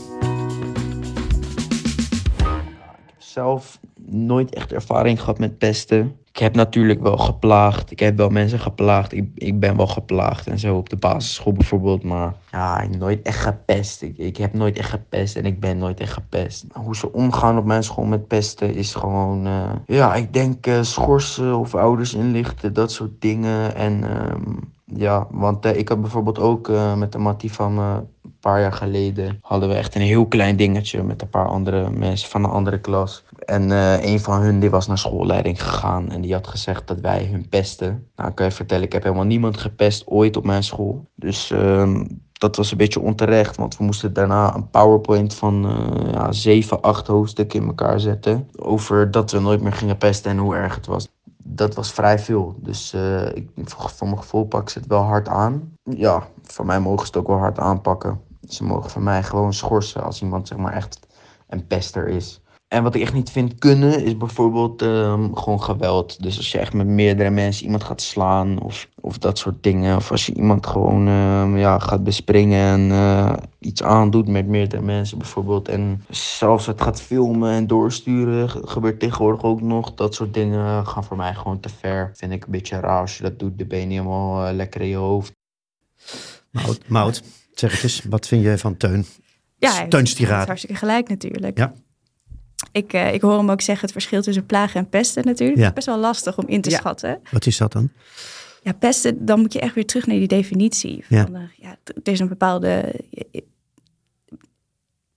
[3.38, 6.16] Zelf nooit echt ervaring gehad met pesten.
[6.32, 7.90] Ik heb natuurlijk wel geplaagd.
[7.90, 9.12] Ik heb wel mensen geplaagd.
[9.12, 12.02] Ik, ik ben wel geplaagd en zo op de basisschool bijvoorbeeld.
[12.02, 14.02] Maar ja, ik nooit echt gepest.
[14.02, 16.64] Ik, heb nooit echt gepest en ik ben nooit echt gepest.
[16.72, 19.46] Hoe ze omgaan op mijn school met pesten is gewoon...
[19.46, 23.74] eh, ja, ik denk eh, schorsen of ouders inlichten, dat soort dingen.
[23.74, 28.06] En ehm, ja, want eh, ik had bijvoorbeeld ook met de mattie van
[28.40, 32.28] paar jaar geleden hadden we echt een heel klein dingetje met een paar andere mensen
[32.28, 33.24] van een andere klas.
[33.44, 37.00] En eh, een van hun die was naar schoolleiding gegaan en die had gezegd dat
[37.00, 38.08] wij hun pesten.
[38.16, 41.06] Nou, ik kan je vertellen, ik heb helemaal niemand gepest ooit op mijn school.
[41.14, 46.12] Dus ehm, dat was een beetje onterecht, want we moesten daarna een PowerPoint van uh,
[46.12, 48.48] ja, 7, 8 hoofdstukken in elkaar zetten.
[48.56, 51.08] Over dat we nooit meer gingen pesten en hoe erg het was.
[51.44, 52.54] Dat was vrij veel.
[52.58, 55.72] Dus uh, ik, voor mijn gevoel pakken ze het wel hard aan.
[55.82, 58.20] Ja, voor mij mogen ze het ook wel hard aanpakken.
[58.48, 60.98] Ze mogen van mij gewoon schorsen als iemand zeg maar echt
[61.48, 62.40] een pester is.
[62.68, 66.22] En wat ik echt niet vind kunnen, is bijvoorbeeld um, gewoon geweld.
[66.22, 69.96] Dus als je echt met meerdere mensen iemand gaat slaan of, of dat soort dingen.
[69.96, 74.82] Of als je iemand gewoon um, ja, gaat bespringen en uh, iets aandoet met meerdere
[74.82, 75.68] mensen bijvoorbeeld.
[75.68, 79.94] En zelfs het gaat filmen en doorsturen, gebeurt tegenwoordig ook nog.
[79.94, 82.10] Dat soort dingen gaan voor mij gewoon te ver.
[82.14, 84.80] Vind ik een beetje raar als je dat doet, dan ben je helemaal uh, lekker
[84.80, 85.32] in je hoofd.
[86.50, 87.22] Mout, Mout,
[87.58, 89.06] zeg het eens, wat vind je van Teun?
[89.58, 90.46] Ja, Teuns tirade.
[90.46, 91.58] hartstikke gelijk natuurlijk.
[91.58, 91.72] Ja.
[92.72, 95.58] Ik, uh, ik hoor hem ook zeggen het verschil tussen plagen en pesten natuurlijk.
[95.58, 95.64] Ja.
[95.68, 96.76] Het is best wel lastig om in te Ja.
[96.78, 97.20] schatten.
[97.30, 97.90] Wat is dat dan?
[98.62, 101.04] Ja, pesten, dan moet je echt weer terug naar die definitie.
[101.08, 101.22] Ja.
[101.24, 102.94] Van, eh, ja, t- er is een bepaalde...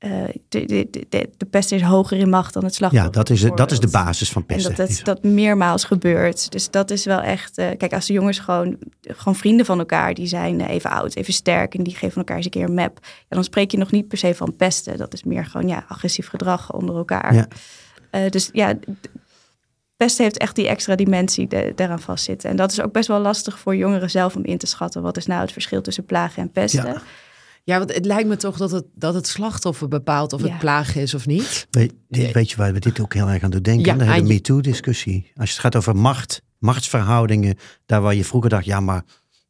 [0.02, 0.12] eh,
[0.50, 3.10] de, de, de, de pest is hoger in macht dan het slachtoffer.
[3.10, 4.76] Ja, dat is, dat is de basis van En pesten.
[4.76, 6.52] dat, dat, dat meermaals gebeurt.
[6.52, 7.58] Dus dat is wel echt...
[7.58, 10.14] eh, kijk, als de jongens gewoon, gewoon vrienden van elkaar...
[10.14, 11.74] die zijn eh, even oud, even sterk...
[11.74, 13.00] en die geven elkaar eens een keer een map...
[13.02, 14.98] Ja, dan spreek je nog niet per se van pesten.
[14.98, 17.34] Dat is meer gewoon ja, agressief gedrag onder elkaar.
[17.34, 17.48] Ja.
[18.30, 18.74] Dus ja,
[19.98, 22.50] pesten heeft echt die extra dimensie de, daaraan vastzitten.
[22.50, 25.02] En dat is ook best wel lastig voor jongeren zelf om in te schatten.
[25.02, 26.86] Wat is nou het verschil tussen plagen en pesten?
[26.86, 27.02] Ja.
[27.64, 30.50] Ja, want het lijkt me toch dat het, dat het slachtoffer bepaalt of Ja.
[30.50, 31.68] het plagen is of niet.
[31.70, 33.86] Weet, weet je waar we dit ook heel erg aan doen denken?
[33.86, 35.32] Ja, de hele MeToo-discussie.
[35.36, 37.56] Als het gaat over macht, machtsverhoudingen,
[37.86, 39.04] daar waar je vroeger dacht, ja maar...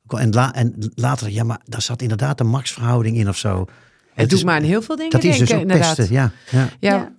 [0.07, 3.65] En, la, en later, ja maar daar zat inderdaad een machtsverhouding in of zo.
[4.13, 5.95] Het doet is- maar aan heel veel dingen Dat is dus ook inderdaad.
[5.95, 6.31] pesten, ja.
[6.51, 6.69] ja.
[6.79, 7.11] Ja, Ja.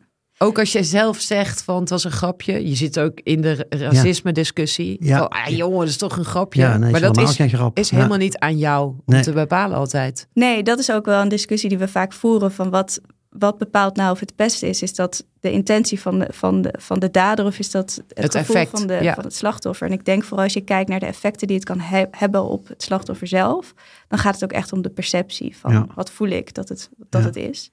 [0.43, 2.68] Ook als jij zelf zegt van het was een grapje.
[2.68, 4.97] Je zit ook in de racisme discussie.
[5.01, 5.18] Ja.
[5.18, 6.61] Van, ah, jongen, dat is toch een grapje.
[6.61, 7.78] Ja, nee, is maar dat helemaal is, geen grap.
[7.78, 7.97] is Ja.
[7.97, 9.22] helemaal niet aan jou om Nee.
[9.22, 10.26] te bepalen altijd.
[10.34, 12.53] Nee, dat is ook wel een discussie die we vaak voeren.
[12.53, 14.82] Van wat, wat bepaalt nou of het pesten is?
[14.82, 18.18] Is dat de intentie van de, van de, van de dader of is dat het,
[18.24, 19.14] Het gevoel effect, van, de, ja.
[19.14, 19.86] van het slachtoffer?
[19.86, 22.43] En ik denk vooral als je kijkt naar de effecten die het kan he- hebben
[22.45, 23.74] op het slachtoffer zelf,
[24.09, 25.86] dan gaat het ook echt om de perceptie van Ja.
[25.95, 27.26] wat voel ik dat het, dat Ja.
[27.26, 27.70] het is.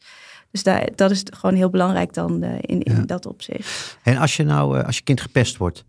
[0.51, 3.01] Dus daar, dat is gewoon heel belangrijk dan eh, in, in Ja.
[3.01, 3.97] dat opzicht.
[4.03, 5.85] En als je nou, eh, als je kind gepest wordt,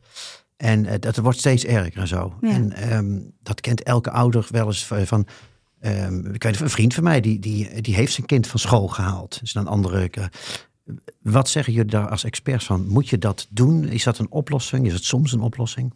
[0.57, 2.35] en eh, dat wordt steeds erger en zo.
[2.41, 2.51] Ja.
[2.51, 5.27] En ehm, dat kent elke ouder wel eens van.
[5.81, 8.89] ehm, ik weet, een vriend van mij, die, die, die heeft zijn kind van school
[8.89, 9.39] gehaald.
[9.43, 10.11] Is een andere.
[11.23, 12.87] wat zeggen jullie daar als experts van?
[12.87, 13.85] Moet je dat doen?
[13.89, 14.87] Is dat een oplossing?
[14.87, 15.95] Is het soms een oplossing?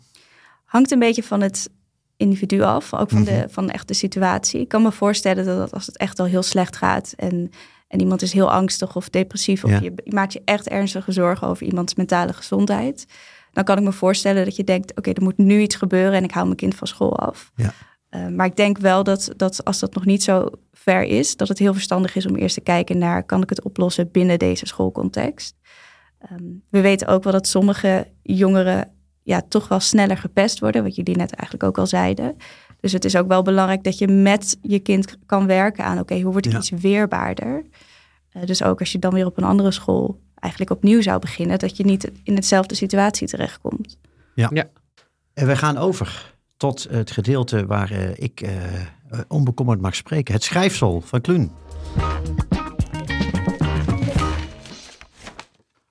[0.65, 1.71] Hangt een beetje van het
[2.17, 3.31] individu af, ook van, Mhm.
[3.31, 4.61] de, van echt de situatie.
[4.61, 7.51] Ik kan me voorstellen dat als het echt al heel slecht gaat en,
[7.95, 9.81] en iemand is heel angstig of depressief, of Ja.
[9.81, 13.07] je, je maakt je echt ernstige zorgen over iemands mentale gezondheid,
[13.53, 16.25] dan kan ik me voorstellen dat je denkt, oké, er moet nu iets gebeuren en
[16.25, 17.53] ik hou mijn kind van school af.
[17.57, 17.73] Ja.
[18.09, 21.49] Eh, maar ik denk wel dat, dat als dat nog niet zo ver is, dat
[21.49, 24.67] het heel verstandig is om eerst te kijken naar, kan ik het oplossen binnen deze
[24.67, 25.57] schoolcontext?
[26.19, 28.91] Ehm, we weten ook wel dat sommige jongeren
[29.23, 32.37] ja, toch wel sneller gepest worden, wat jullie net eigenlijk ook al zeiden.
[32.85, 36.21] Dus het is ook wel belangrijk dat je met je kind kan werken aan, oké,
[36.21, 36.59] hoe word ik Ja.
[36.59, 37.65] iets weerbaarder?
[38.31, 41.59] Eh, dus ook als je dan weer op een andere school eigenlijk opnieuw zou beginnen,
[41.59, 43.99] dat je niet in hetzelfde situatie terechtkomt.
[45.35, 48.85] En we gaan over tot het gedeelte waar eh, ik eh, eh,
[49.29, 50.35] onbekommerd mag spreken.
[50.35, 51.51] Het schrijfsel van Kluun.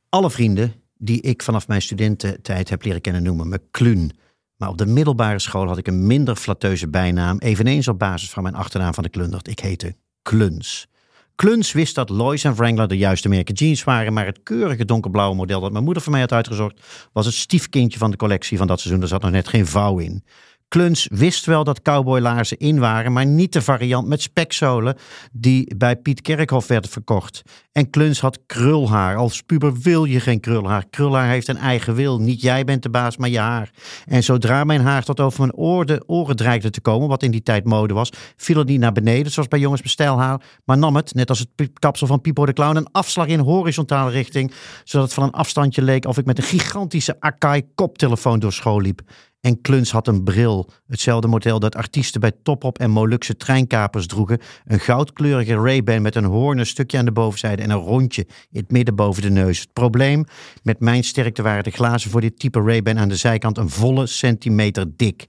[0.09, 4.11] Alle vrienden die ik vanaf mijn studententijd heb leren kennen noemen me Kluun.
[4.63, 8.43] Maar op de middelbare school had ik een minder flatteuze bijnaam, eveneens op basis van
[8.43, 9.47] mijn achternaam van de klundert.
[9.47, 10.87] Ik heette Kluns.
[11.35, 15.35] Kluns wist dat Lois en Wrangler de juiste merken jeans waren, maar het keurige donkerblauwe
[15.35, 16.81] model dat mijn moeder voor mij had uitgezocht,
[17.13, 19.01] was het stiefkindje van de collectie van dat seizoen.
[19.01, 20.23] Er zat nog net geen vouw in.
[20.73, 24.97] Kluns wist wel dat cowboylaarzen in waren, maar niet de variant met spekzolen
[25.31, 27.41] die bij Piet Kerkhoff werd verkocht.
[27.71, 29.15] En Kluns had krulhaar.
[29.15, 30.85] Als puber wil je geen krulhaar.
[30.89, 32.19] Krulhaar heeft een eigen wil.
[32.19, 33.71] Niet jij bent de baas, maar je haar.
[34.05, 37.43] En zodra mijn haar tot over mijn oren, oren dreigde te komen, wat in die
[37.43, 40.07] tijd mode was, viel het niet naar beneden, zoals bij jongens met
[40.65, 44.11] maar nam het, net als het kapsel van Pipo de Clown, een afslag in horizontale
[44.11, 44.53] richting,
[44.83, 48.81] zodat het van een afstandje leek of ik met een gigantische Akai koptelefoon door school
[48.81, 49.01] liep.
[49.43, 54.39] En Kluns had een bril, hetzelfde model dat artiesten bij Topop en Molukse treinkapers droegen.
[54.65, 58.71] Een goudkleurige Ray-Ban met een hoornen stukje aan de bovenzijde en een rondje in het
[58.71, 59.59] midden boven de neus.
[59.59, 60.25] Het probleem,
[60.61, 64.07] met mijn sterkte waren de glazen voor dit type Ray-Ban aan de zijkant een volle
[64.07, 65.27] centimeter dik.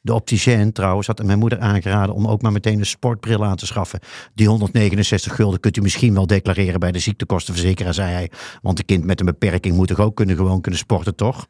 [0.00, 3.66] De opticien trouwens had mijn moeder aangeraden om ook maar meteen een sportbril aan te
[3.66, 4.00] schaffen.
[4.34, 8.30] Die 169 gulden kunt u misschien wel declareren bij de ziektekostenverzekeraar, zei hij.
[8.62, 11.46] Want een kind met een beperking moet toch ook kunnen, gewoon kunnen sporten, toch?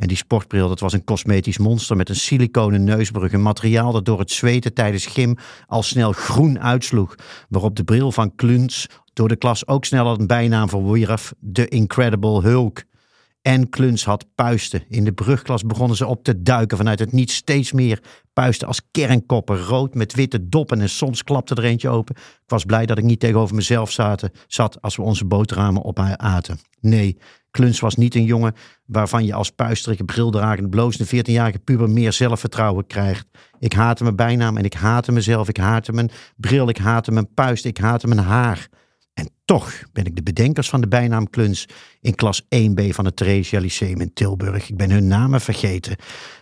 [0.00, 3.32] En die sportbril, dat was een cosmetisch monster met een siliconen neusbrug.
[3.32, 5.36] Een materiaal dat door het zweten tijdens gym
[5.66, 7.14] al snel groen uitsloeg.
[7.48, 11.32] Waarop de bril van Kluns door de klas ook snel een bijnaam verwierf.
[11.38, 12.82] De Incredible Hulk.
[13.42, 14.82] En Kluns had puisten.
[14.88, 18.80] In de brugklas begonnen ze op te duiken vanuit het niet steeds meer puisten als
[18.90, 22.16] kernkoppen, rood met witte doppen en soms klapte er eentje open.
[22.16, 25.98] Ik was blij dat ik niet tegenover mezelf zaten, zat als we onze boterhamen op
[25.98, 26.58] haar aten.
[26.80, 27.16] Nee,
[27.50, 28.54] Kluns was niet een jongen
[28.86, 33.26] waarvan je als puisterige, brildragende, blozende 14-jarige puber meer zelfvertrouwen krijgt.
[33.58, 35.48] Ik haatte mijn bijnaam en ik haatte mezelf.
[35.48, 38.68] Ik haatte mijn bril, ik haatte mijn puist, ik haatte mijn haar.
[39.14, 41.68] En toch ben ik de bedenkers van de bijnaam Kluns
[42.00, 44.68] in klas 1B van het Theresia Lyceum in Tilburg.
[44.68, 45.96] Ik ben hun namen vergeten.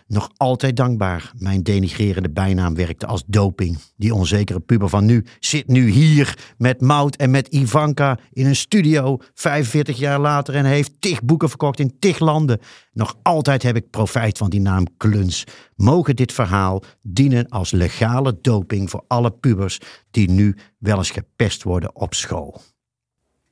[0.07, 1.31] Nog altijd dankbaar.
[1.37, 3.77] Mijn denigrerende bijnaam werkte als doping.
[3.95, 8.55] Die onzekere puber van nu zit nu hier met Mout en met Ivanka in een
[8.55, 12.59] studio 45 jaar later en heeft tig boeken verkocht in tig landen.
[12.93, 15.43] Nog altijd heb ik profijt van die naam Kluns.
[15.75, 19.79] Mogen dit verhaal dienen als legale doping voor alle pubers
[20.11, 22.61] die nu wel eens gepest worden op school.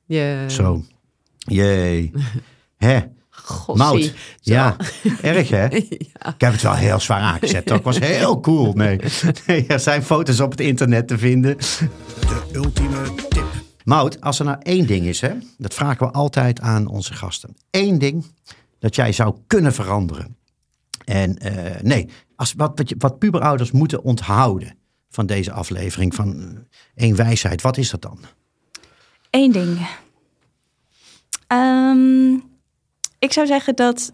[0.08, 0.44] Je...
[0.48, 0.84] Zo.
[1.38, 2.12] Jee.
[2.76, 3.00] Hè?
[3.30, 3.76] Gossie.
[3.84, 4.14] Mout.
[4.40, 4.76] Ja,
[5.22, 5.66] erg hè?
[5.68, 6.28] Ja.
[6.34, 7.66] Ik heb het wel heel zwaar aangezet.
[7.66, 8.72] Dat was heel cool.
[8.72, 9.00] Nee.
[9.46, 11.56] nee, er zijn foto's op het internet te vinden.
[11.58, 13.46] De ultieme tip.
[13.84, 17.56] Mout, als er nou één ding is, hè, dat vragen we altijd aan onze gasten.
[17.70, 18.24] Eén ding
[18.78, 20.36] dat jij zou kunnen veranderen.
[21.04, 24.76] En eh, nee, als, wat, wat, je- wat puberouders moeten onthouden
[25.10, 27.62] van deze aflevering van eh, één wijsheid.
[27.62, 28.18] Wat is dat dan?
[29.30, 29.88] Eén ding.
[31.46, 32.32] Ehm,
[33.18, 34.12] ik zou zeggen dat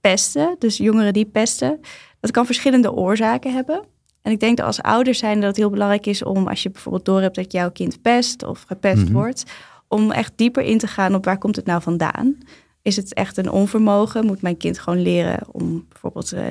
[0.00, 1.80] pesten, dus jongeren die pesten,
[2.20, 3.84] dat kan verschillende oorzaken hebben.
[4.22, 6.70] En ik denk dat als ouders zijn dat het heel belangrijk is om, als je
[6.70, 9.12] bijvoorbeeld doorhebt dat jouw kind pest of gepest Mhm.
[9.12, 9.44] wordt,
[9.88, 12.38] om echt dieper in te gaan op waar komt het nou vandaan.
[12.82, 14.26] Is het echt een onvermogen?
[14.26, 16.44] Moet mijn kind gewoon leren om bijvoorbeeld eh,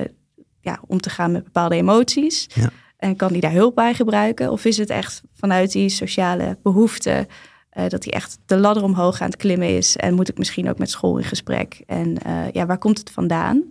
[0.60, 2.46] ja, om te gaan met bepaalde emoties?
[2.54, 2.70] Ja.
[3.00, 4.50] En kan die daar hulp bij gebruiken?
[4.50, 7.26] Of is het echt vanuit die sociale behoefte
[7.70, 9.96] eh, dat hij echt de ladder omhoog aan het klimmen is?
[9.96, 11.82] En moet ik misschien ook met school in gesprek?
[11.86, 13.62] En eh, ja, waar komt het vandaan?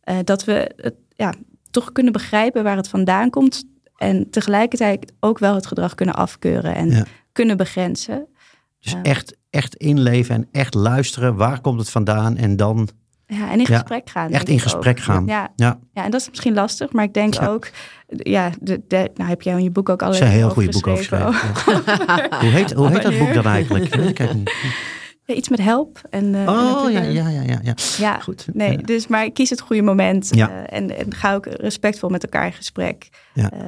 [0.00, 1.34] Eh, dat we het ja,
[1.70, 3.64] toch kunnen begrijpen waar het vandaan komt.
[3.96, 7.04] En tegelijkertijd ook wel het gedrag kunnen afkeuren en Ja.
[7.32, 8.26] kunnen begrenzen.
[8.80, 11.36] Dus echt, echt inleven en echt luisteren.
[11.36, 12.36] Waar komt het vandaan?
[12.36, 12.88] En dan
[13.30, 14.30] Ja, en in Ja, gesprek gaan.
[14.30, 15.04] echt in gesprek ook.
[15.04, 15.26] gaan.
[15.26, 17.46] Ja, Ja, ja, en dat is misschien lastig, maar ik denk Ja.
[17.46, 17.70] ook,
[18.08, 20.70] ja, de, de, nou heb jij in je boek ook er allerlei zijn heel goede
[20.70, 21.22] boeken over
[22.40, 23.94] hoe heet, hoe heet dat boek dan eigenlijk?
[23.94, 24.54] Ik niet.
[25.24, 26.00] Ja, iets met help.
[26.10, 27.58] En, eh, Oh ja, ja, ja, ja.
[27.62, 27.74] ja.
[27.98, 28.46] Ja, Goed.
[28.52, 28.76] nee, Ja.
[28.76, 30.50] dus maar kies het goede moment Ja.
[30.50, 33.08] eh, en, en ga ook respectvol met elkaar in gesprek.
[33.34, 33.50] Ja.
[33.50, 33.60] Eh,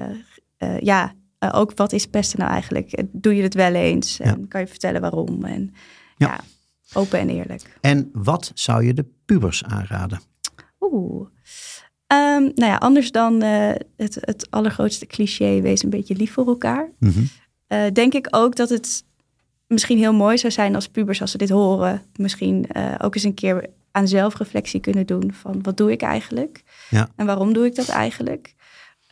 [0.57, 2.93] eh, ja, eh, ook wat is pesten nou eigenlijk?
[2.93, 4.21] Eh, Doe je het wel eens?
[4.21, 5.45] En kan je vertellen waarom?
[5.45, 5.75] En
[6.17, 6.41] Ja.
[6.93, 7.79] Open en eerlijk.
[7.81, 10.21] En wat zou je de pubers aanraden?
[10.81, 11.27] Oeh.
[12.07, 16.47] Ehm, nou ja, anders dan eh, het, het allergrootste cliché, wees een beetje lief voor
[16.47, 16.89] elkaar.
[16.99, 17.23] Mhm.
[17.67, 19.05] Eh, denk ik ook dat het
[19.67, 23.25] misschien heel mooi zou zijn als pubers, als ze dit horen, misschien eh, ook eens
[23.25, 26.63] een keer aan zelfreflectie kunnen doen van wat doe ik eigenlijk?
[26.91, 27.09] Ja.
[27.17, 28.55] En waarom doe ik dat eigenlijk?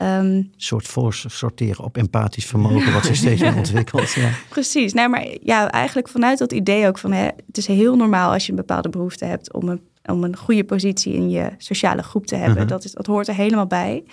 [0.01, 4.13] Ehm, Een soort voorsorteren op empathisch vermogen, wat zich steeds meer ontwikkelt.
[4.13, 4.31] Ja.
[4.49, 4.93] precies.
[4.93, 8.45] Nou, maar ja, eigenlijk vanuit dat idee ook van hè, het is heel normaal als
[8.45, 12.27] je een bepaalde behoefte hebt om een, om een goede positie in je sociale groep
[12.27, 12.59] te hebben.
[12.59, 12.67] Mhm.
[12.67, 14.05] dat, is, dat hoort er helemaal bij.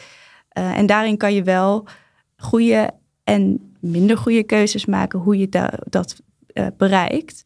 [0.49, 1.87] Eh, en daarin kan je wel
[2.37, 2.91] goede
[3.23, 6.21] en minder goede keuzes maken hoe je da- dat
[6.53, 7.43] eh, bereikt.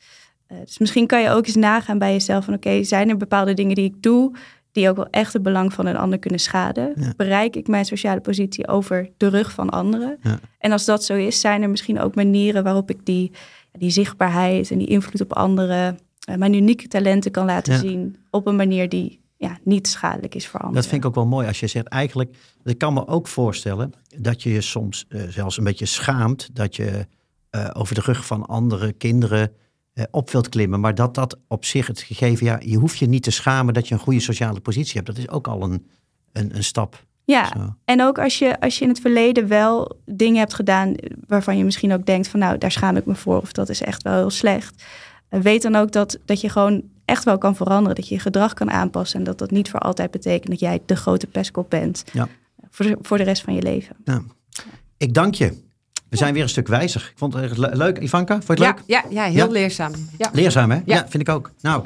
[0.48, 3.54] Eh, dus misschien kan je ook eens nagaan bij jezelf van oké, zijn er bepaalde
[3.54, 4.36] dingen die ik doe
[4.72, 6.94] die ook wel echt het belang van een ander kunnen schaden?
[6.96, 7.14] Ja.
[7.18, 10.18] Bereik ik mijn sociale positie over de rug van anderen?
[10.22, 10.40] Ja.
[10.60, 13.32] En als dat zo is, zijn er misschien ook manieren waarop ik die,
[13.72, 15.98] die zichtbaarheid en die invloed op anderen,
[16.28, 17.80] eh, mijn unieke talenten kan laten Ja.
[17.80, 20.82] zien op een manier die ja, niet schadelijk is voor anderen.
[20.82, 23.94] Dat vind ik ook wel mooi als je zegt eigenlijk, ik kan me ook voorstellen
[24.18, 27.08] dat je je soms eh, zelfs een beetje schaamt dat je
[27.50, 29.52] eh, over de rug van andere kinderen
[30.12, 30.80] op wilt klimmen.
[30.80, 33.88] Maar dat dat op zich het gegeven, ja, je hoeft je niet te schamen dat
[33.88, 35.08] je een goede sociale positie hebt.
[35.08, 35.88] Dat is ook al een,
[36.34, 37.06] een, een stap.
[37.24, 37.76] Ja, Zo.
[37.86, 40.96] en ook als je, als je in het verleden wel dingen hebt gedaan
[41.28, 43.82] waarvan je misschien ook denkt van nou, daar schaam ik me voor of dat is
[43.82, 44.84] echt wel heel slecht.
[45.30, 48.22] Eh, Weet dan ook dat, dat je gewoon echt wel kan veranderen, dat je je
[48.22, 51.70] gedrag kan aanpassen en dat dat niet voor altijd betekent dat jij de grote pestkop
[51.70, 52.28] bent Ja.
[52.70, 53.96] voor, de, voor de rest van je leven.
[54.98, 55.70] Ik dank je.
[56.12, 57.02] We zijn weer een stuk wijzer.
[57.12, 57.98] Ik vond het leuk.
[58.00, 59.04] Ivanka, vond je het Ja, leuk?
[59.10, 59.52] ja, ja, heel Ja?
[59.52, 59.92] leerzaam.
[60.18, 60.30] Ja.
[60.34, 60.76] Leerzaam, hè?
[60.76, 60.82] Ja.
[60.86, 61.06] Ja.
[61.10, 61.52] vind ik ook.
[61.62, 61.86] Nou,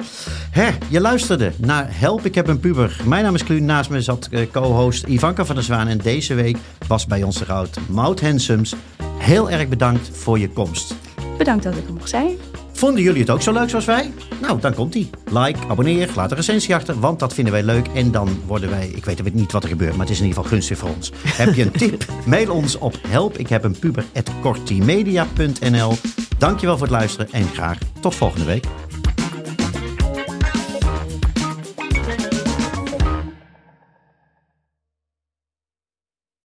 [0.50, 3.00] hè, je luisterde naar Help, ik heb een puber.
[3.04, 3.64] Mijn naam is Kluun.
[3.64, 5.88] Naast me zat eh, co-host Ivanka van der Zwaan.
[5.88, 6.56] En deze week
[6.86, 8.74] was bij ons de goud Maud Hensums.
[9.18, 10.94] Heel erg bedankt voor je komst.
[11.38, 12.28] Bedankt dat ik er mocht zijn.
[12.76, 14.12] Vonden jullie het ook zo leuk zoals wij?
[14.40, 15.10] Nou, dan komt ie.
[15.30, 17.86] Like, abonneer, laat een recensie achter, want dat vinden wij leuk.
[17.94, 20.42] En dan worden wij, ik weet niet wat er gebeurt, maar het is in ieder
[20.42, 21.12] geval gunstig voor ons.
[21.42, 22.04] Heb je een tip?
[22.26, 25.94] Mail ons op helpikhebenpuber.kortimedia.nl
[26.38, 28.64] Dankjewel voor het luisteren en graag tot volgende week.